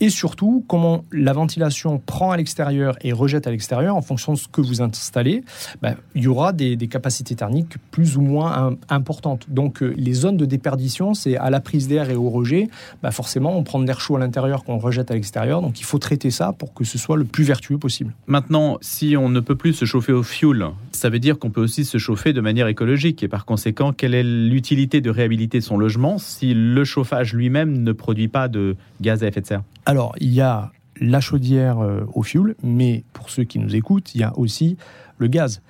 et 0.00 0.10
surtout 0.10 0.64
comment 0.68 1.04
la 1.12 1.32
ventilation 1.32 1.98
prend 1.98 2.32
à 2.32 2.36
l'extérieur 2.36 2.96
et 3.00 3.12
rejette 3.12 3.46
à 3.46 3.50
l'extérieur 3.50 3.96
en 3.96 4.02
fonction 4.02 4.32
de 4.32 4.38
ce 4.38 4.48
que 4.48 4.60
vous 4.60 4.82
installez, 4.82 5.42
bah, 5.80 5.94
il 6.14 6.24
y 6.24 6.28
aura 6.28 6.52
des, 6.52 6.76
des, 6.76 6.88
capacités 6.88 7.34
thermiques 7.34 7.76
plus 7.90 8.16
ou 8.16 8.20
moins 8.20 8.76
importantes. 8.88 9.46
Donc 9.48 9.82
euh, 9.82 9.94
les 9.96 10.12
zones 10.12 10.36
de 10.36 10.44
déperdition, 10.44 11.14
c'est 11.14 11.36
à 11.36 11.50
la 11.50 11.60
prise 11.60 11.88
d'air 11.88 12.10
et 12.10 12.16
au 12.16 12.28
rejet, 12.28 12.68
bah, 13.02 13.10
forcément 13.10 13.56
on 13.56 13.62
prend 13.62 13.78
de 13.78 13.86
l'air 13.86 14.00
chaud 14.00 14.16
à 14.16 14.18
l'intérieur 14.18 14.64
qu'on 14.64 14.78
rejette 14.78 15.10
à 15.10 15.14
l'extérieur. 15.14 15.62
Donc 15.62 15.80
il 15.80 15.84
faut 15.84 15.98
traiter 15.98 16.30
ça 16.30 16.52
pour 16.52 16.74
que 16.74 16.84
ce 16.84 16.98
soit 16.98 17.16
le 17.16 17.24
plus 17.24 17.44
vertueux 17.44 17.78
possible. 17.78 18.14
Maintenant, 18.26 18.78
si 18.80 19.16
on 19.16 19.28
ne 19.28 19.40
peut 19.40 19.56
plus 19.56 19.72
se 19.72 19.84
chauffer 19.84 20.12
au 20.12 20.22
fioul, 20.22 20.70
ça 20.92 21.08
veut 21.08 21.18
dire 21.18 21.38
qu'on 21.38 21.50
peut 21.50 21.60
aussi 21.60 21.84
se 21.84 21.98
chauffer 21.98 22.32
de 22.32 22.40
manière 22.40 22.68
écologique 22.68 23.22
et 23.22 23.28
par 23.28 23.44
conséquent 23.44 23.85
quelle 23.92 24.14
est 24.14 24.22
l'utilité 24.22 25.00
de 25.00 25.10
réhabiliter 25.10 25.60
son 25.60 25.76
logement 25.76 26.18
si 26.18 26.54
le 26.54 26.84
chauffage 26.84 27.34
lui-même 27.34 27.82
ne 27.82 27.92
produit 27.92 28.28
pas 28.28 28.48
de 28.48 28.76
gaz 29.00 29.22
à 29.22 29.28
effet 29.28 29.40
de 29.40 29.46
serre? 29.46 29.62
Alors, 29.84 30.14
il 30.20 30.32
y 30.32 30.40
a 30.40 30.72
la 31.00 31.20
chaudière 31.20 31.78
au 32.14 32.22
fioul, 32.22 32.54
mais 32.62 33.04
pour 33.12 33.28
ceux 33.28 33.44
qui 33.44 33.58
nous 33.58 33.76
écoutent, 33.76 34.14
il 34.14 34.22
y 34.22 34.24
a 34.24 34.36
aussi 34.38 34.78
le 35.18 35.26
gaz. 35.26 35.60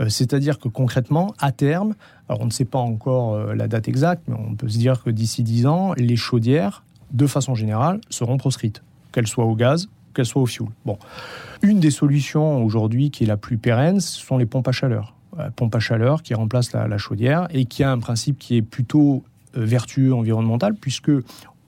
Euh, 0.00 0.08
C'est-à-dire 0.08 0.58
que 0.58 0.68
concrètement, 0.68 1.34
à 1.38 1.52
terme, 1.52 1.94
alors 2.28 2.42
on 2.42 2.46
ne 2.46 2.50
sait 2.50 2.64
pas 2.64 2.78
encore 2.78 3.34
euh, 3.34 3.54
la 3.54 3.68
date 3.68 3.88
exacte, 3.88 4.22
mais 4.28 4.36
on 4.38 4.54
peut 4.54 4.68
se 4.68 4.78
dire 4.78 5.02
que 5.02 5.10
d'ici 5.10 5.42
10 5.42 5.66
ans, 5.66 5.92
les 5.96 6.16
chaudières, 6.16 6.84
de 7.12 7.26
façon 7.26 7.54
générale, 7.54 8.00
seront 8.10 8.36
proscrites, 8.36 8.82
qu'elles 9.12 9.26
soient 9.26 9.44
au 9.44 9.54
gaz, 9.54 9.88
qu'elles 10.14 10.26
soient 10.26 10.42
au 10.42 10.46
fioul. 10.46 10.68
Bon. 10.84 10.98
Une 11.62 11.80
des 11.80 11.90
solutions 11.90 12.64
aujourd'hui 12.64 13.10
qui 13.10 13.24
est 13.24 13.26
la 13.26 13.36
plus 13.36 13.58
pérenne, 13.58 14.00
ce 14.00 14.20
sont 14.20 14.38
les 14.38 14.46
pompes 14.46 14.68
à 14.68 14.72
chaleur 14.72 15.15
pompe 15.54 15.74
à 15.74 15.80
chaleur 15.80 16.22
qui 16.22 16.34
remplace 16.34 16.72
la, 16.72 16.88
la, 16.88 16.98
chaudière 16.98 17.46
et 17.50 17.64
qui 17.64 17.82
a 17.82 17.90
un 17.90 17.98
principe 17.98 18.38
qui 18.38 18.56
est 18.56 18.62
plutôt 18.62 19.24
euh, 19.56 19.64
vertueux 19.64 20.14
environnemental 20.14 20.74
puisque 20.74 21.10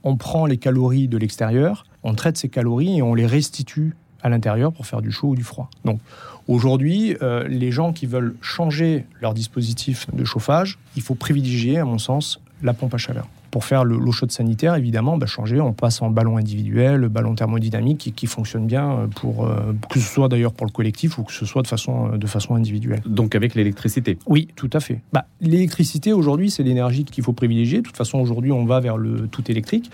on 0.05 0.17
prend 0.17 0.47
les 0.47 0.57
calories 0.57 1.09
de 1.09 1.19
l'extérieur, 1.19 1.85
on 2.03 2.15
traite 2.15 2.37
ces 2.37 2.49
calories 2.49 2.99
et 2.99 3.03
on 3.03 3.15
les 3.15 3.27
restitue 3.27 3.95
à 4.23 4.29
l'intérieur 4.29 4.73
pour 4.73 4.87
faire 4.87 5.03
du 5.03 5.11
chaud 5.11 5.29
ou 5.29 5.37
du 5.37 5.45
froid. 5.45 5.71
Donc 5.85 6.01
aujourd'hui, 6.49 7.17
euh, 7.23 7.47
les 7.47 7.71
gens 7.71 7.93
qui 7.93 8.07
veulent 8.07 8.35
changer 8.41 9.07
leur 9.21 9.35
dispositif 9.35 10.07
de 10.13 10.25
chauffage, 10.25 10.79
il 10.97 11.03
faut 11.03 11.15
privilégier, 11.15 11.79
à 11.79 11.85
mon 11.85 11.99
sens, 11.99 12.41
la 12.63 12.75
pompe 12.75 12.95
à 12.95 12.99
chaleur 12.99 13.29
pour 13.51 13.65
faire 13.65 13.85
l'eau 13.85 14.13
chaude 14.13 14.33
sanitaire, 14.33 14.75
évidemment, 14.75 15.19
bah, 15.19 15.27
changer, 15.27 15.61
on 15.61 15.73
passe 15.73 16.03
en 16.03 16.11
ballon 16.11 16.37
individuel, 16.37 17.09
ballon 17.09 17.35
thermodynamique 17.35 17.99
qui, 17.99 18.13
qui 18.13 18.27
fonctionne 18.27 18.67
bien 18.67 19.09
pour 19.17 19.45
euh, 19.45 19.73
que 19.91 19.99
ce 19.99 20.07
soit 20.07 20.29
d'ailleurs 20.29 20.53
pour 20.53 20.67
le 20.67 20.73
collectif 20.73 21.19
ou 21.19 21.25
que 21.25 21.33
ce 21.33 21.47
soit 21.47 21.63
de 21.63 21.69
façon 21.69 22.17
de 22.17 22.27
façon 22.27 22.55
individuelle. 22.55 23.01
Donc 23.07 23.35
avec 23.35 23.55
l'électricité. 23.55 24.19
Oui, 24.27 24.49
tout 24.57 24.71
à 24.73 24.81
fait. 24.81 25.01
Bah, 25.13 25.27
l'électricité 25.41 26.13
aujourd'hui, 26.13 26.51
c'est 26.51 26.63
l'énergie 26.63 27.05
qu'il 27.05 27.25
faut 27.25 27.33
privilégier. 27.33 27.79
De 27.79 27.83
toute 27.83 27.97
façon, 27.97 28.19
aujourd'hui, 28.19 28.53
on 28.53 28.65
va 28.65 28.81
vers 28.81 28.97
le 28.97 29.29
tout 29.29 29.51
électrique 29.51 29.91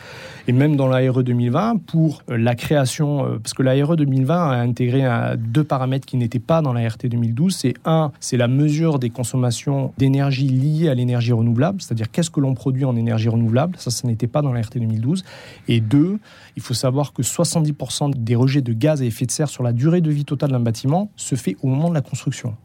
et 0.49 0.53
même 0.53 0.77
dans 0.77 0.89
l'ARE 0.89 1.23
2020 1.23 1.81
pour 1.87 2.23
la 2.29 2.55
création, 2.55 3.25
euh, 3.25 3.39
parce 3.39 3.55
que 3.55 3.63
l'ARE 3.63 3.97
2020 3.97 4.51
a 4.51 4.57
intégré 4.57 5.05
deux 5.39 5.65
paramètres 5.65 6.07
qui 6.07 6.17
n'étaient 6.17 6.39
pas 6.39 6.63
dans 6.63 6.73
la 6.73 6.89
RT 6.89 7.07
2012. 7.09 7.55
C'est 7.55 7.75
un, 7.85 8.13
c'est 8.21 8.37
la 8.37 8.49
mesure 8.49 8.99
des 8.99 9.11
consommations 9.11 9.93
d'énergie 9.99 10.49
liées 10.49 10.89
à 10.89 10.95
l'énergie 10.95 11.33
renouvelable, 11.33 11.81
c'est-à-dire 11.81 12.11
qu'est-ce 12.11 12.31
que 12.31 12.41
l'on 12.41 12.55
produit 12.55 12.85
en 12.85 12.97
énergie 12.97 13.29
renouvelable? 13.29 13.44
Ça, 13.79 13.91
ça 13.91 14.07
n'était 14.07 14.27
pas 14.27 14.43
dans 14.43 14.53
la 14.53 14.61
RT 14.61 14.79
2012. 14.79 15.25
Et 15.69 15.81
deux, 15.81 16.19
il 16.57 16.63
faut 16.63 16.75
savoir 16.75 17.13
que 17.13 17.23
70% 17.23 18.15
des 18.15 18.35
rejets 18.35 18.63
de 18.63 18.73
gaz 18.73 19.03
à 19.03 19.05
effet 19.05 19.27
de 19.27 19.31
serre 19.31 19.49
sur 19.49 19.63
la 19.63 19.73
durée 19.73 20.01
de 20.01 20.11
vie 20.11 20.25
totale 20.25 20.51
d'un 20.51 20.61
bâtiment 20.61 21.11
se 21.17 21.35
fait 21.35 21.57
au 21.63 21.69
moment 21.69 21.89
de 21.89 21.95
la 21.95 22.03
construction. 22.03 22.57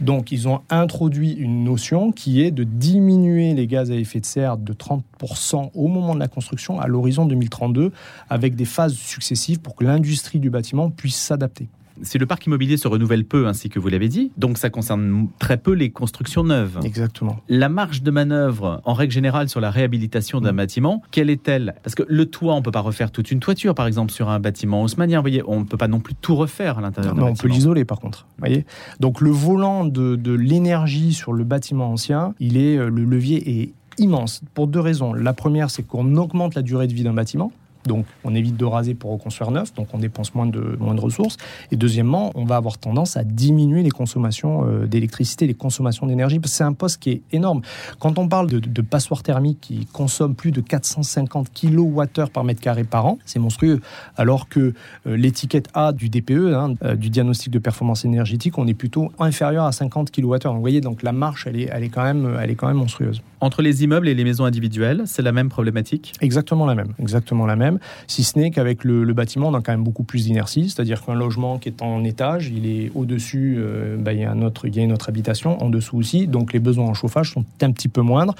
Donc, 0.00 0.32
ils 0.32 0.48
ont 0.48 0.62
introduit 0.68 1.32
une 1.32 1.62
notion 1.62 2.10
qui 2.10 2.42
est 2.42 2.50
de 2.50 2.64
diminuer 2.64 3.54
les 3.54 3.66
gaz 3.68 3.90
à 3.90 3.94
effet 3.94 4.18
de 4.18 4.26
serre 4.26 4.56
de 4.56 4.72
30% 4.72 5.70
au 5.74 5.86
moment 5.86 6.14
de 6.14 6.20
la 6.20 6.28
construction 6.28 6.80
à 6.80 6.88
l'horizon 6.88 7.24
2032, 7.24 7.92
avec 8.28 8.56
des 8.56 8.64
phases 8.64 8.94
successives 8.94 9.60
pour 9.60 9.76
que 9.76 9.84
l'industrie 9.84 10.40
du 10.40 10.50
bâtiment 10.50 10.90
puisse 10.90 11.16
s'adapter. 11.16 11.68
Si 12.02 12.18
le 12.18 12.26
parc 12.26 12.46
immobilier 12.46 12.76
se 12.76 12.88
renouvelle 12.88 13.24
peu, 13.24 13.46
ainsi 13.46 13.68
que 13.68 13.78
vous 13.78 13.88
l'avez 13.88 14.08
dit, 14.08 14.32
donc 14.36 14.58
ça 14.58 14.70
concerne 14.70 15.28
très 15.38 15.56
peu 15.56 15.72
les 15.72 15.90
constructions 15.90 16.44
neuves. 16.44 16.78
Exactement. 16.84 17.40
La 17.48 17.68
marge 17.68 18.02
de 18.02 18.10
manœuvre, 18.10 18.80
en 18.84 18.94
règle 18.94 19.12
générale, 19.12 19.48
sur 19.48 19.60
la 19.60 19.70
réhabilitation 19.70 20.40
d'un 20.40 20.52
mmh. 20.52 20.56
bâtiment, 20.56 21.02
quelle 21.10 21.30
est-elle? 21.30 21.74
Parce 21.82 21.94
que 21.94 22.02
le 22.08 22.26
toit, 22.26 22.54
on 22.54 22.58
ne 22.58 22.62
peut 22.62 22.70
pas 22.70 22.80
refaire 22.80 23.10
toute 23.10 23.30
une 23.30 23.40
toiture, 23.40 23.74
par 23.74 23.86
exemple, 23.86 24.12
sur 24.12 24.30
un 24.30 24.40
bâtiment 24.40 24.82
haussmannien. 24.82 25.18
Vous 25.18 25.24
voyez, 25.24 25.42
on 25.46 25.60
ne 25.60 25.64
peut 25.64 25.76
pas 25.76 25.88
non 25.88 26.00
plus 26.00 26.14
tout 26.14 26.34
refaire 26.34 26.78
à 26.78 26.80
l'intérieur 26.80 27.14
d'un 27.14 27.22
On 27.22 27.34
peut 27.34 27.48
l'isoler, 27.48 27.84
par 27.84 28.00
contre. 28.00 28.26
voyez 28.38 28.64
Donc 29.00 29.20
le 29.20 29.30
volant 29.30 29.84
de, 29.84 30.16
de 30.16 30.32
l'énergie 30.32 31.12
sur 31.12 31.32
le 31.32 31.44
bâtiment 31.44 31.90
ancien, 31.90 32.34
il 32.40 32.56
est, 32.56 32.76
euh, 32.76 32.88
le 32.88 33.04
levier 33.04 33.62
est 33.62 33.72
immense 33.98 34.42
pour 34.54 34.66
deux 34.66 34.80
raisons. 34.80 35.12
La 35.12 35.32
première, 35.32 35.70
c'est 35.70 35.82
qu'on 35.82 36.16
augmente 36.16 36.54
la 36.54 36.62
durée 36.62 36.86
de 36.86 36.94
vie 36.94 37.04
d'un 37.04 37.12
bâtiment. 37.12 37.52
Donc, 37.86 38.06
on 38.24 38.34
évite 38.34 38.56
de 38.56 38.64
raser 38.64 38.94
pour 38.94 39.12
reconstruire 39.12 39.50
neuf, 39.50 39.74
donc 39.74 39.88
on 39.92 39.98
dépense 39.98 40.34
moins 40.34 40.46
de, 40.46 40.76
moins 40.78 40.94
de 40.94 41.00
ressources. 41.00 41.36
Et 41.70 41.76
deuxièmement, 41.76 42.32
on 42.34 42.44
va 42.44 42.56
avoir 42.56 42.78
tendance 42.78 43.16
à 43.16 43.24
diminuer 43.24 43.82
les 43.82 43.90
consommations 43.90 44.66
euh, 44.66 44.86
d'électricité, 44.86 45.46
les 45.46 45.54
consommations 45.54 46.06
d'énergie, 46.06 46.38
parce 46.38 46.52
que 46.52 46.56
c'est 46.58 46.64
un 46.64 46.72
poste 46.72 47.00
qui 47.00 47.10
est 47.10 47.22
énorme. 47.32 47.62
Quand 47.98 48.18
on 48.18 48.28
parle 48.28 48.48
de, 48.48 48.58
de 48.58 48.82
passoires 48.82 49.22
thermiques 49.22 49.60
qui 49.60 49.86
consomment 49.86 50.34
plus 50.34 50.52
de 50.52 50.60
450 50.60 51.50
kWh 51.52 52.28
par 52.32 52.44
mètre 52.44 52.60
carré 52.60 52.84
par 52.84 53.06
an, 53.06 53.18
c'est 53.24 53.38
monstrueux. 53.38 53.80
Alors 54.16 54.48
que 54.48 54.74
euh, 55.06 55.16
l'étiquette 55.16 55.68
A 55.74 55.92
du 55.92 56.08
DPE, 56.08 56.54
hein, 56.54 56.74
euh, 56.84 56.94
du 56.94 57.10
diagnostic 57.10 57.52
de 57.52 57.58
performance 57.58 58.04
énergétique, 58.04 58.58
on 58.58 58.66
est 58.66 58.74
plutôt 58.74 59.12
inférieur 59.18 59.64
à 59.64 59.72
50 59.72 60.10
kWh. 60.10 60.38
Donc, 60.38 60.54
vous 60.54 60.60
voyez, 60.60 60.80
donc 60.80 61.02
la 61.02 61.12
marche, 61.12 61.46
elle 61.46 61.60
est, 61.60 61.68
elle 61.72 61.84
est, 61.84 61.88
quand, 61.88 62.02
même, 62.02 62.38
elle 62.40 62.50
est 62.50 62.54
quand 62.54 62.68
même 62.68 62.76
monstrueuse. 62.76 63.22
Entre 63.40 63.62
les 63.62 63.82
immeubles 63.82 64.08
et 64.08 64.14
les 64.14 64.24
maisons 64.24 64.44
individuelles, 64.44 65.02
c'est 65.06 65.22
la 65.22 65.32
même 65.32 65.48
problématique? 65.48 66.12
Exactement 66.20 66.66
la 66.66 66.74
même, 66.74 66.94
exactement 66.98 67.46
la 67.46 67.56
même. 67.56 67.71
Si 68.06 68.24
ce 68.24 68.38
n'est 68.38 68.50
qu'avec 68.50 68.84
le, 68.84 69.12
bâtiment, 69.12 69.48
on 69.48 69.54
a 69.54 69.60
quand 69.60 69.72
même 69.72 69.84
beaucoup 69.84 70.04
plus 70.04 70.24
d'inertie, 70.24 70.70
c'est-à-dire 70.70 71.04
qu'un 71.04 71.14
logement 71.14 71.58
qui 71.58 71.68
est 71.68 71.82
en 71.82 72.04
étage, 72.04 72.48
il 72.48 72.66
est 72.66 72.90
au-dessus, 72.94 73.56
euh, 73.58 73.96
bah, 73.98 74.12
il, 74.12 74.20
y 74.20 74.24
a 74.24 74.30
un 74.30 74.42
une 74.76 74.92
autre 74.92 75.08
habitation, 75.08 75.62
en 75.62 75.68
dessous 75.68 75.96
aussi, 75.96 76.26
donc 76.26 76.52
les 76.52 76.58
besoins 76.58 76.86
en 76.86 76.94
chauffage 76.94 77.32
sont 77.32 77.44
un 77.60 77.72
petit 77.72 77.88
peu 77.88 78.00
moindres. 78.00 78.34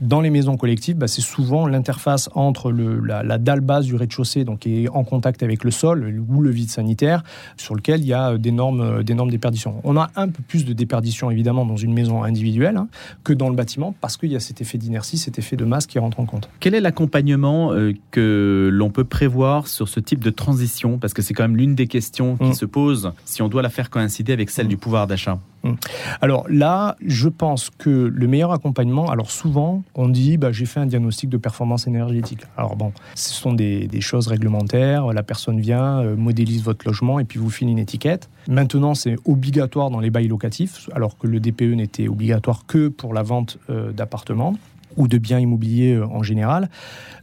Dans 0.00 0.20
les 0.20 0.30
maisons 0.30 0.56
collectives, 0.56 0.96
bah, 0.96 1.08
c'est 1.08 1.22
souvent 1.22 1.66
l'interface 1.66 2.28
entre 2.34 2.72
la, 2.72 3.38
dalle 3.38 3.60
base 3.60 3.86
du 3.86 3.94
rez-de-chaussée, 3.94 4.44
donc 4.44 4.60
qui 4.60 4.84
est 4.84 4.88
en 4.88 5.04
contact 5.04 5.42
avec 5.42 5.64
le 5.64 5.70
sol 5.70 6.22
ou 6.28 6.40
le 6.40 6.50
vide 6.50 6.70
sanitaire, 6.70 7.22
sur 7.56 7.74
lequel 7.74 8.00
il 8.00 8.06
y 8.06 8.14
a 8.14 8.36
d'énormes, 8.38 9.02
d'énormes 9.02 9.30
déperditions. 9.30 9.80
On 9.84 9.96
a 9.96 10.10
un 10.16 10.28
peu 10.28 10.42
plus 10.42 10.64
de 10.64 10.72
déperditions 10.72 11.30
évidemment 11.30 11.64
dans 11.64 11.76
une 11.76 11.92
maison 11.92 12.22
individuelle 12.22 12.76
hein, 12.76 12.88
que 13.24 13.32
dans 13.32 13.48
le 13.48 13.54
bâtiment, 13.54 13.94
parce 14.00 14.16
qu'il 14.16 14.32
y 14.32 14.36
a 14.36 14.40
cet 14.40 14.60
effet 14.60 14.78
d'inertie, 14.78 15.18
cet 15.18 15.38
effet 15.38 15.56
de 15.56 15.64
masse 15.64 15.86
qui 15.86 15.98
rentre 15.98 16.20
en 16.20 16.26
compte. 16.26 16.48
Quel 16.60 16.74
est 16.74 16.80
l'accompagnement 16.80 17.72
euh, 17.72 17.92
que 18.10 18.68
l'on 18.76 18.90
peut 18.90 19.04
prévoir 19.04 19.66
sur 19.66 19.88
ce 19.88 20.00
type 20.00 20.22
de 20.22 20.30
transition 20.30 20.98
Parce 20.98 21.14
que 21.14 21.22
c'est 21.22 21.34
quand 21.34 21.44
même 21.44 21.56
l'une 21.56 21.74
des 21.74 21.86
questions 21.86 22.36
qui 22.36 22.50
mm. 22.50 22.54
se 22.54 22.66
pose 22.66 23.12
si 23.24 23.42
on 23.42 23.48
doit 23.48 23.62
la 23.62 23.70
faire 23.70 23.90
coïncider 23.90 24.32
avec 24.32 24.50
celle 24.50 24.66
mm. 24.66 24.70
du 24.70 24.76
pouvoir 24.76 25.06
d'achat. 25.06 25.38
Mm. 25.64 25.72
Alors 26.20 26.46
là, 26.48 26.96
je 27.04 27.28
pense 27.28 27.70
que 27.78 27.90
le 27.90 28.26
meilleur 28.26 28.52
accompagnement, 28.52 29.10
alors 29.10 29.30
souvent, 29.30 29.82
on 29.94 30.08
dit 30.08 30.36
bah, 30.36 30.52
j'ai 30.52 30.66
fait 30.66 30.80
un 30.80 30.86
diagnostic 30.86 31.30
de 31.30 31.38
performance 31.38 31.86
énergétique. 31.86 32.42
Alors 32.56 32.76
bon, 32.76 32.92
ce 33.14 33.32
sont 33.32 33.52
des, 33.52 33.88
choses 34.00 34.28
réglementaires, 34.28 35.12
la 35.12 35.22
personne 35.22 35.58
vient, 35.58 36.00
euh, 36.00 36.16
modélise 36.16 36.62
votre 36.62 36.86
logement 36.86 37.18
et 37.18 37.24
puis 37.24 37.38
vous 37.38 37.50
file 37.50 37.68
une 37.68 37.78
étiquette. 37.78 38.28
Maintenant, 38.46 38.94
c'est 38.94 39.16
obligatoire 39.24 39.90
dans 39.90 40.00
les 40.00 40.10
bails 40.10 40.28
locatifs, 40.28 40.88
alors 40.94 41.18
que 41.18 41.26
le 41.26 41.40
DPE 41.40 41.74
n'était 41.74 42.08
obligatoire 42.08 42.66
que 42.66 42.88
pour 42.88 43.14
la 43.14 43.22
vente 43.22 43.58
euh, 43.70 43.90
d'appartements 43.92 44.54
ou 44.96 45.08
de 45.08 45.18
biens 45.18 45.38
immobiliers 45.38 45.94
euh, 45.94 46.06
en 46.06 46.22
général. 46.22 46.68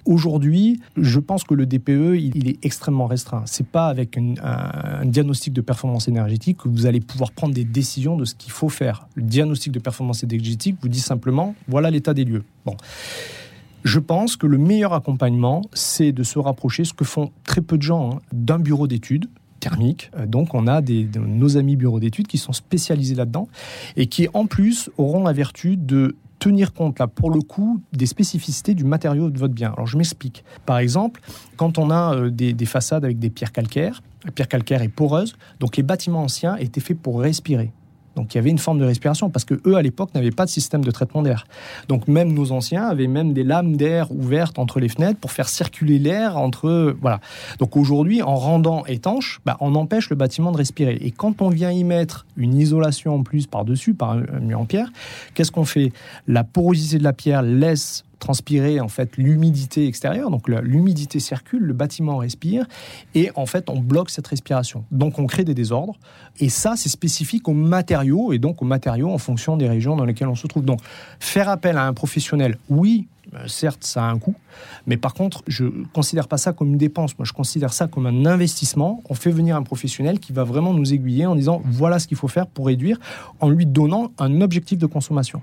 Aujourd'hui, 0.05 0.81
je 0.97 1.19
pense 1.19 1.43
que 1.43 1.53
le 1.53 1.65
DPE, 1.65 2.17
il, 2.17 2.49
est 2.49 2.63
extrêmement 2.65 3.07
restreint. 3.07 3.43
C'est 3.45 3.65
pas 3.65 3.87
avec 3.87 4.17
un, 4.17 5.05
diagnostic 5.05 5.53
de 5.53 5.61
performance 5.61 6.07
énergétique 6.07 6.57
que 6.57 6.67
vous 6.67 6.85
allez 6.85 6.99
pouvoir 6.99 7.31
prendre 7.31 7.53
des 7.53 7.63
décisions 7.63 8.17
de 8.17 8.25
ce 8.25 8.35
qu'il 8.35 8.51
faut 8.51 8.69
faire. 8.69 9.07
Le 9.15 9.23
diagnostic 9.23 9.71
de 9.71 9.79
performance 9.79 10.23
énergétique 10.23 10.75
vous 10.81 10.89
dit 10.89 10.99
simplement, 10.99 11.55
voilà 11.67 11.89
l'état 11.89 12.13
des 12.13 12.25
lieux. 12.25 12.43
Bon. 12.65 12.75
Je 13.85 13.99
pense 13.99 14.35
que 14.35 14.47
le 14.47 14.57
meilleur 14.57 14.93
accompagnement, 14.93 15.61
c'est 15.73 16.11
de 16.11 16.23
se 16.23 16.39
rapprocher, 16.39 16.85
ce 16.85 16.93
que 16.93 17.05
font 17.05 17.31
très 17.45 17.61
peu 17.61 17.77
de 17.77 17.81
gens, 17.81 18.15
hein, 18.15 18.19
d'un 18.31 18.59
bureau 18.59 18.87
d'études 18.87 19.27
thermique. 19.63 20.11
Euh, 20.17 20.25
donc 20.25 20.53
on 20.53 20.67
a 20.67 20.81
des, 20.81 21.07
nos 21.15 21.57
amis 21.57 21.75
bureaux 21.75 21.99
d'études 21.99 22.27
qui 22.27 22.37
sont 22.37 22.53
spécialisés 22.53 23.15
là-dedans 23.15 23.47
et 23.95 24.07
qui 24.07 24.27
en 24.33 24.45
plus 24.45 24.89
auront 24.97 25.23
la 25.23 25.33
vertu 25.33 25.77
de 25.77 26.15
tenir 26.43 26.73
compte, 26.73 26.99
là, 26.99 27.07
pour 27.07 27.31
le 27.31 27.39
coup, 27.39 27.81
des 27.93 28.05
spécificités 28.05 28.73
du 28.73 28.83
matériau 28.83 29.29
de 29.29 29.39
votre 29.39 29.53
bien. 29.53 29.71
Alors, 29.71 29.87
je 29.87 29.97
m'explique. 29.97 30.43
Par 30.65 30.77
exemple, 30.77 31.21
quand 31.55 31.77
on 31.77 31.89
a 31.89 32.15
euh, 32.15 32.29
des, 32.29 32.51
des 32.51 32.65
façades 32.65 33.05
avec 33.05 33.17
des 33.17 33.29
pierres 33.29 33.53
calcaires, 33.53 34.03
la 34.25 34.31
pierre 34.31 34.49
calcaire 34.49 34.81
est 34.81 34.89
poreuse, 34.89 35.35
donc 35.61 35.77
les 35.77 35.83
bâtiments 35.83 36.23
anciens 36.23 36.57
étaient 36.57 36.81
faits 36.81 36.99
pour 36.99 37.21
respirer. 37.21 37.71
Donc 38.15 38.33
il 38.33 38.37
y 38.37 38.39
avait 38.39 38.49
une 38.49 38.59
forme 38.59 38.79
de 38.79 38.85
respiration 38.85 39.29
parce 39.29 39.45
que 39.45 39.59
eux 39.65 39.75
à 39.75 39.81
l'époque 39.81 40.13
n'avaient 40.13 40.31
pas 40.31 40.45
de 40.45 40.49
système 40.49 40.83
de 40.83 40.91
traitement 40.91 41.21
d'air. 41.21 41.45
Donc 41.87 42.07
même 42.07 42.33
nos 42.33 42.51
anciens 42.51 42.85
avaient 42.85 43.07
même 43.07 43.33
des 43.33 43.43
lames 43.43 43.75
d'air 43.75 44.11
ouvertes 44.11 44.59
entre 44.59 44.79
les 44.79 44.89
fenêtres 44.89 45.19
pour 45.19 45.31
faire 45.31 45.49
circuler 45.49 45.99
l'air 45.99 46.37
entre 46.37 46.95
voilà. 47.01 47.19
Donc 47.59 47.75
aujourd'hui 47.77 48.21
en 48.21 48.35
rendant 48.35 48.85
étanche, 48.85 49.39
bah, 49.45 49.57
on 49.59 49.75
empêche 49.75 50.09
le 50.09 50.15
bâtiment 50.15 50.51
de 50.51 50.57
respirer. 50.57 50.97
Et 51.01 51.11
quand 51.11 51.41
on 51.41 51.49
vient 51.49 51.71
y 51.71 51.83
mettre 51.83 52.25
une 52.37 52.55
isolation 52.55 53.15
en 53.15 53.23
plus 53.23 53.47
par 53.47 53.65
dessus 53.65 53.93
par 53.93 54.11
un 54.11 54.39
mur 54.39 54.59
en 54.59 54.65
pierre, 54.65 54.91
qu'est-ce 55.33 55.51
qu'on 55.51 55.65
fait? 55.65 55.91
La 56.27 56.43
porosité 56.43 56.97
de 56.97 57.03
la 57.03 57.13
pierre 57.13 57.41
laisse 57.41 58.03
transpirer 58.23 58.79
en 58.79 58.87
fait 58.87 59.17
l'humidité 59.17 59.85
extérieure. 59.85 60.29
Donc 60.31 60.47
l'humidité 60.47 61.19
circule, 61.19 61.61
le 61.63 61.73
bâtiment 61.73 62.17
respire 62.17 62.65
et 63.15 63.31
en 63.35 63.45
fait 63.45 63.69
on 63.69 63.81
bloque 63.81 64.09
cette 64.09 64.27
respiration. 64.27 64.85
Donc 64.91 65.19
on 65.19 65.27
crée 65.27 65.43
des 65.43 65.53
désordres 65.53 65.95
et 66.39 66.47
ça 66.47 66.75
c'est 66.77 66.87
spécifique 66.87 67.49
aux 67.49 67.53
matériaux 67.53 68.31
et 68.31 68.39
donc 68.39 68.61
aux 68.61 68.65
matériaux 68.65 69.09
en 69.09 69.17
fonction 69.17 69.57
des 69.57 69.67
régions 69.67 69.97
dans 69.97 70.05
lesquelles 70.05 70.29
on 70.29 70.35
se 70.35 70.47
trouve. 70.47 70.63
Donc 70.63 70.79
faire 71.19 71.49
appel 71.49 71.75
à 71.75 71.85
un 71.85 71.93
professionnel, 71.93 72.57
oui, 72.69 73.07
euh, 73.33 73.47
certes, 73.47 73.83
ça 73.83 74.05
a 74.05 74.09
un 74.09 74.19
coût, 74.19 74.35
mais 74.87 74.95
par 74.95 75.13
contre, 75.13 75.43
je 75.47 75.65
ne 75.65 75.85
considère 75.91 76.29
pas 76.29 76.37
ça 76.37 76.53
comme 76.53 76.69
une 76.69 76.77
dépense. 76.77 77.17
Moi, 77.17 77.25
je 77.25 77.33
considère 77.33 77.73
ça 77.73 77.87
comme 77.87 78.05
un 78.05 78.25
investissement. 78.25 79.01
On 79.09 79.15
fait 79.15 79.31
venir 79.31 79.57
un 79.57 79.63
professionnel 79.63 80.19
qui 80.19 80.31
va 80.31 80.45
vraiment 80.45 80.73
nous 80.73 80.93
aiguiller 80.93 81.25
en 81.25 81.35
disant 81.35 81.61
voilà 81.65 81.99
ce 81.99 82.07
qu'il 82.07 82.17
faut 82.17 82.29
faire 82.29 82.47
pour 82.47 82.67
réduire, 82.67 82.99
en 83.41 83.49
lui 83.49 83.65
donnant 83.65 84.11
un 84.17 84.39
objectif 84.39 84.77
de 84.77 84.85
consommation. 84.85 85.41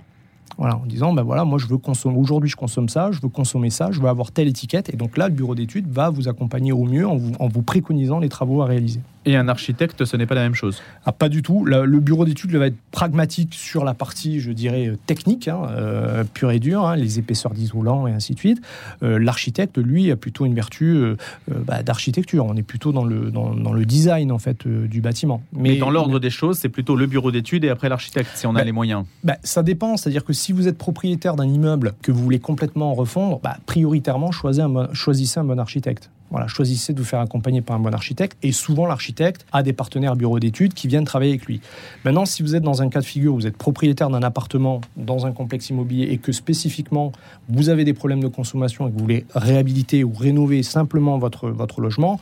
Voilà, 0.59 0.77
en 0.77 0.87
disant, 0.87 1.13
ben 1.13 1.23
voilà, 1.23 1.45
moi 1.45 1.59
je 1.59 1.67
veux 1.67 1.79
consommer, 1.79 2.19
aujourd'hui 2.19 2.51
je 2.51 2.57
consomme 2.57 2.89
ça, 2.89 3.11
je 3.13 3.21
veux 3.21 3.29
consommer 3.29 3.71
ça, 3.71 3.91
je 3.93 4.01
veux 4.01 4.09
avoir 4.09 4.31
telle 4.31 4.49
étiquette. 4.49 4.93
Et 4.93 4.97
donc 4.97 5.17
là, 5.17 5.29
le 5.29 5.35
bureau 5.35 5.55
d'études 5.55 5.89
va 5.89 6.11
vous 6.11 6.29
accompagner 6.29 6.73
au 6.73 6.85
mieux 6.85 7.07
en 7.07 7.17
vous 7.17 7.63
préconisant 7.63 8.19
les 8.19 8.29
travaux 8.29 8.61
à 8.63 8.67
réaliser. 8.67 9.01
Et 9.27 9.37
un 9.37 9.49
architecte, 9.49 10.07
ce 10.07 10.17
n'est 10.17 10.27
pas 10.27 10.35
la 10.35 10.43
même 10.43 10.55
chose 10.55 10.81
ah, 11.05 11.13
Pas 11.13 11.29
du 11.29 11.43
tout. 11.43 11.65
Le, 11.65 11.87
bureau 12.01 12.25
d'études 12.25 12.55
va 12.57 12.69
être 12.69 12.79
pragmatique 12.91 13.55
sur 13.55 13.85
la 13.85 13.93
partie, 13.93 14.41
je 14.41 14.51
dirais, 14.51 14.89
euh, 14.89 14.97
technique, 15.07 15.47
hein, 15.47 15.61
euh, 15.71 16.25
pure 16.25 16.51
et 16.51 16.59
dure, 16.59 16.87
hein, 16.87 16.97
les 16.97 17.19
épaisseurs 17.19 17.53
d'isolant 17.53 18.07
et 18.07 18.13
ainsi 18.13 18.33
de 18.33 18.39
suite. 18.39 18.63
Euh, 19.03 19.19
l'architecte, 19.19 19.77
lui, 19.77 20.11
a 20.11 20.17
plutôt 20.17 20.47
une 20.47 20.55
vertu 20.55 21.15
bah, 21.49 21.83
d'architecture. 21.83 22.47
On 22.47 22.57
est 22.57 22.63
plutôt 22.63 22.93
dans 22.93 23.05
le, 23.05 23.31
dans, 23.31 23.73
le 23.73 23.85
design, 23.85 24.33
en 24.33 24.39
fait, 24.39 24.67
du 24.67 25.01
bâtiment. 25.03 25.43
Mais, 25.53 25.77
dans 25.77 25.91
l'ordre 25.91 26.19
des 26.19 26.31
choses, 26.31 26.59
c'est 26.59 26.69
plutôt 26.71 26.97
le 26.97 27.07
bureau 27.07 27.31
d'études 27.31 27.65
et 27.65 27.69
après 27.69 27.89
l'architecte, 27.89 28.31
si 28.35 28.47
on 28.47 28.51
a 28.51 28.61
bah, 28.61 28.65
les 28.65 28.73
moyens. 28.73 29.05
Bah, 29.23 29.37
ça 29.43 29.63
dépend. 29.63 29.97
C'est-à-dire 29.97 30.25
que 30.25 30.33
si 30.33 30.53
vous 30.53 30.67
êtes 30.67 30.79
propriétaire 30.79 31.37
d'un 31.37 31.49
immeuble 31.49 31.93
que 32.03 32.11
vous 32.11 32.23
voulez 32.23 32.41
complètement 32.41 32.95
refondre, 32.95 33.41
prioritairement, 33.67 34.33
choisissez 34.33 34.63
un, 34.63 34.89
choisissez 34.95 35.41
un 35.41 35.45
bon 35.45 35.59
architecte. 35.59 36.11
Voilà, 36.31 36.47
choisissez 36.47 36.93
de 36.93 36.99
vous 36.99 37.05
faire 37.05 37.21
accompagner 37.21 37.61
par 37.61 37.77
un 37.77 37.81
bon 37.81 37.93
architecte. 37.93 38.39
Et 38.43 38.53
souvent, 38.53 38.87
l'architecte 38.87 39.45
a 39.53 39.63
des 39.63 39.73
partenaires 39.73 40.15
bureaux 40.15 40.39
d'études 40.39 40.75
qui 40.75 40.87
viennent 40.87 41.05
travailler 41.05 41.33
avec 41.33 41.47
lui. 41.47 41.61
Maintenant, 42.05 42.25
si 42.25 42.43
vous 42.43 42.55
êtes 42.55 42.63
dans 42.63 42.83
un 42.83 42.89
cas 42.89 43.01
de 43.01 43.05
figure, 43.05 43.35
vous 43.35 43.47
êtes 43.47 43.57
propriétaire 43.57 44.11
d'un 44.11 44.23
appartement 44.23 44.81
dans 44.97 45.27
un 45.27 45.33
complexe 45.33 45.71
immobilier 45.71 46.09
et 46.13 46.19
que 46.19 46.33
spécifiquement 46.33 47.13
vous 47.49 47.69
avez 47.69 47.85
des 47.85 47.95
problèmes 47.95 48.23
de 48.23 48.29
consommation 48.29 48.87
et 48.87 48.91
que 48.91 48.97
vous 48.97 49.03
voulez 49.03 49.27
réhabiliter 49.35 50.05
ou 50.05 50.13
rénover 50.13 50.63
simplement 50.63 51.19
votre, 51.19 51.51
votre 51.51 51.81
logement, 51.81 52.21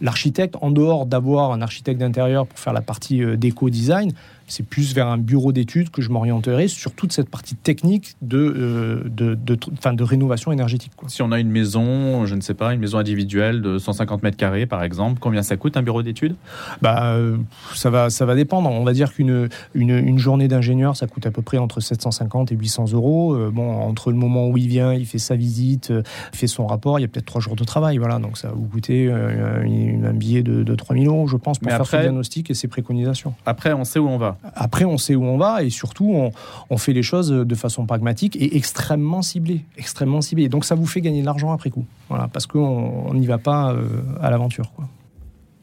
l'architecte, 0.00 0.56
en 0.60 0.70
dehors 0.70 1.06
d'avoir 1.06 1.52
un 1.52 1.62
architecte 1.62 2.00
d'intérieur 2.00 2.46
pour 2.46 2.58
faire 2.58 2.72
la 2.72 2.82
partie 2.82 3.22
euh, 3.22 3.36
déco-design, 3.36 4.12
c'est 4.46 4.64
plus 4.64 4.94
vers 4.94 5.08
un 5.08 5.18
bureau 5.18 5.52
d'études 5.52 5.90
que 5.90 6.02
je 6.02 6.10
m'orienterai 6.10 6.68
sur 6.68 6.92
toute 6.92 7.12
cette 7.12 7.28
partie 7.28 7.54
technique 7.54 8.14
de, 8.22 8.38
euh, 8.38 9.02
de, 9.06 9.34
de, 9.34 9.56
de, 9.56 10.04
rénovation 10.04 10.52
énergétique. 10.52 10.92
Si 11.08 11.22
on 11.22 11.32
a 11.32 11.40
une 11.40 11.50
maison, 11.50 12.26
je 12.26 12.34
ne 12.34 12.40
sais 12.40 12.54
pas, 12.54 12.74
une 12.74 12.80
maison 12.80 12.98
individuelle 12.98 13.62
de 13.62 13.78
150 13.78 14.22
mètres 14.22 14.36
carrés 14.36 14.66
par 14.66 14.82
exemple, 14.82 15.18
combien 15.20 15.42
ça 15.42 15.56
coûte 15.56 15.76
un 15.76 15.82
bureau 15.82 16.02
d'études? 16.02 16.34
Bah, 16.80 17.14
euh, 17.14 17.36
ça, 17.74 17.90
va, 17.90 18.10
ça 18.10 18.26
va 18.26 18.34
dépendre. 18.34 18.70
On 18.70 18.84
va 18.84 18.92
dire 18.92 19.12
qu'une 19.12 19.48
une, 19.74 19.90
une, 19.90 20.18
journée 20.18 20.48
d'ingénieur, 20.48 20.96
ça 20.96 21.06
coûte 21.06 21.26
à 21.26 21.30
peu 21.30 21.42
près 21.42 21.58
entre 21.58 21.80
750 21.80 22.52
et 22.52 22.56
800 22.56 22.92
euros. 22.92 23.34
Euh, 23.34 23.50
bon, 23.52 23.72
entre 23.72 24.10
le 24.10 24.16
moment 24.16 24.48
où 24.48 24.56
il 24.56 24.68
vient, 24.68 24.92
il 24.92 25.06
fait 25.06 25.18
sa 25.18 25.36
visite, 25.36 25.92
il 26.32 26.38
fait 26.38 26.46
son 26.46 26.66
rapport, 26.66 26.98
il 26.98 27.02
y 27.02 27.04
a 27.04 27.08
peut-être 27.08 27.26
trois 27.26 27.40
jours 27.40 27.56
de 27.56 27.64
travail. 27.64 27.98
Voilà, 27.98 28.18
donc 28.18 28.38
ça 28.38 28.48
va 28.48 28.54
vous 28.54 28.66
coûter 28.66 29.10
un 29.10 30.12
billet 30.12 30.42
de, 30.42 30.62
de 30.62 30.74
3000 30.74 31.06
euros, 31.06 31.26
je 31.26 31.36
pense, 31.36 31.58
pour 31.58 31.70
faire 31.70 31.86
ce 31.86 31.96
diagnostic 31.96 32.50
et 32.50 32.54
ses 32.54 32.68
préconisations. 32.68 33.34
Après, 33.46 33.72
on 33.72 33.84
sait 33.84 33.98
où 33.98 34.08
on 34.08 34.18
va. 34.18 34.31
Après, 34.54 34.84
on 34.84 34.98
sait 34.98 35.14
où 35.14 35.24
on 35.24 35.36
va 35.36 35.62
et 35.62 35.70
surtout, 35.70 36.30
on, 36.70 36.76
fait 36.76 36.92
les 36.92 37.02
choses 37.02 37.30
de 37.30 37.54
façon 37.54 37.86
pragmatique 37.86 38.36
et 38.36 38.56
extrêmement 38.56 39.22
ciblée. 39.22 39.64
Extrêmement 39.76 40.20
ciblée. 40.20 40.48
Donc, 40.48 40.64
ça 40.64 40.74
vous 40.74 40.86
fait 40.86 41.00
gagner 41.00 41.20
de 41.20 41.26
l'argent 41.26 41.52
après 41.52 41.70
coup. 41.70 41.84
Voilà, 42.08 42.28
parce 42.28 42.46
qu'on 42.46 43.12
n'y 43.14 43.26
va 43.26 43.38
pas 43.38 43.72
euh, 43.72 43.84
à 44.20 44.30
l'aventure. 44.30 44.72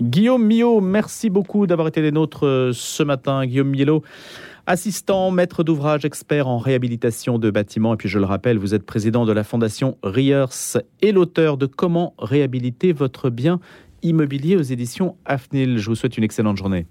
Guillaume 0.02 0.46
Millot, 0.46 0.80
merci 0.80 1.30
beaucoup 1.30 1.68
d'avoir 1.68 1.90
été 1.90 2.02
les 2.02 2.12
nôtres 2.12 2.46
euh, 2.46 2.72
ce 2.74 3.04
matin. 3.04 3.46
Guillaume 3.46 3.70
Millot, 3.70 4.02
assistant, 4.66 5.30
maître 5.32 5.64
d'ouvrage, 5.64 6.06
expert 6.06 6.48
en 6.48 6.58
réhabilitation 6.58 7.38
de 7.38 7.52
bâtiments. 7.52 7.96
Et 7.96 7.98
puis 7.98 8.08
je 8.08 8.18
le 8.18 8.26
rappelle, 8.26 8.58
vous 8.58 8.74
êtes 8.74 8.86
président 8.86 9.26
de 9.26 9.34
la 9.34 9.44
fondation 9.44 9.98
Riers 10.04 10.46
et 11.02 11.12
l'auteur 11.12 11.58
de 11.58 11.66
Comment 11.66 12.14
réhabiliter 12.18 12.94
votre 12.94 13.30
bien 13.30 13.60
immobilier 14.02 14.56
aux 14.56 14.62
éditions 14.62 15.18
AFNIL. 15.26 15.78
Je 15.78 15.90
vous 15.90 15.96
souhaite 15.96 16.18
une 16.18 16.24
excellente 16.24 16.58
journée. 16.58 16.86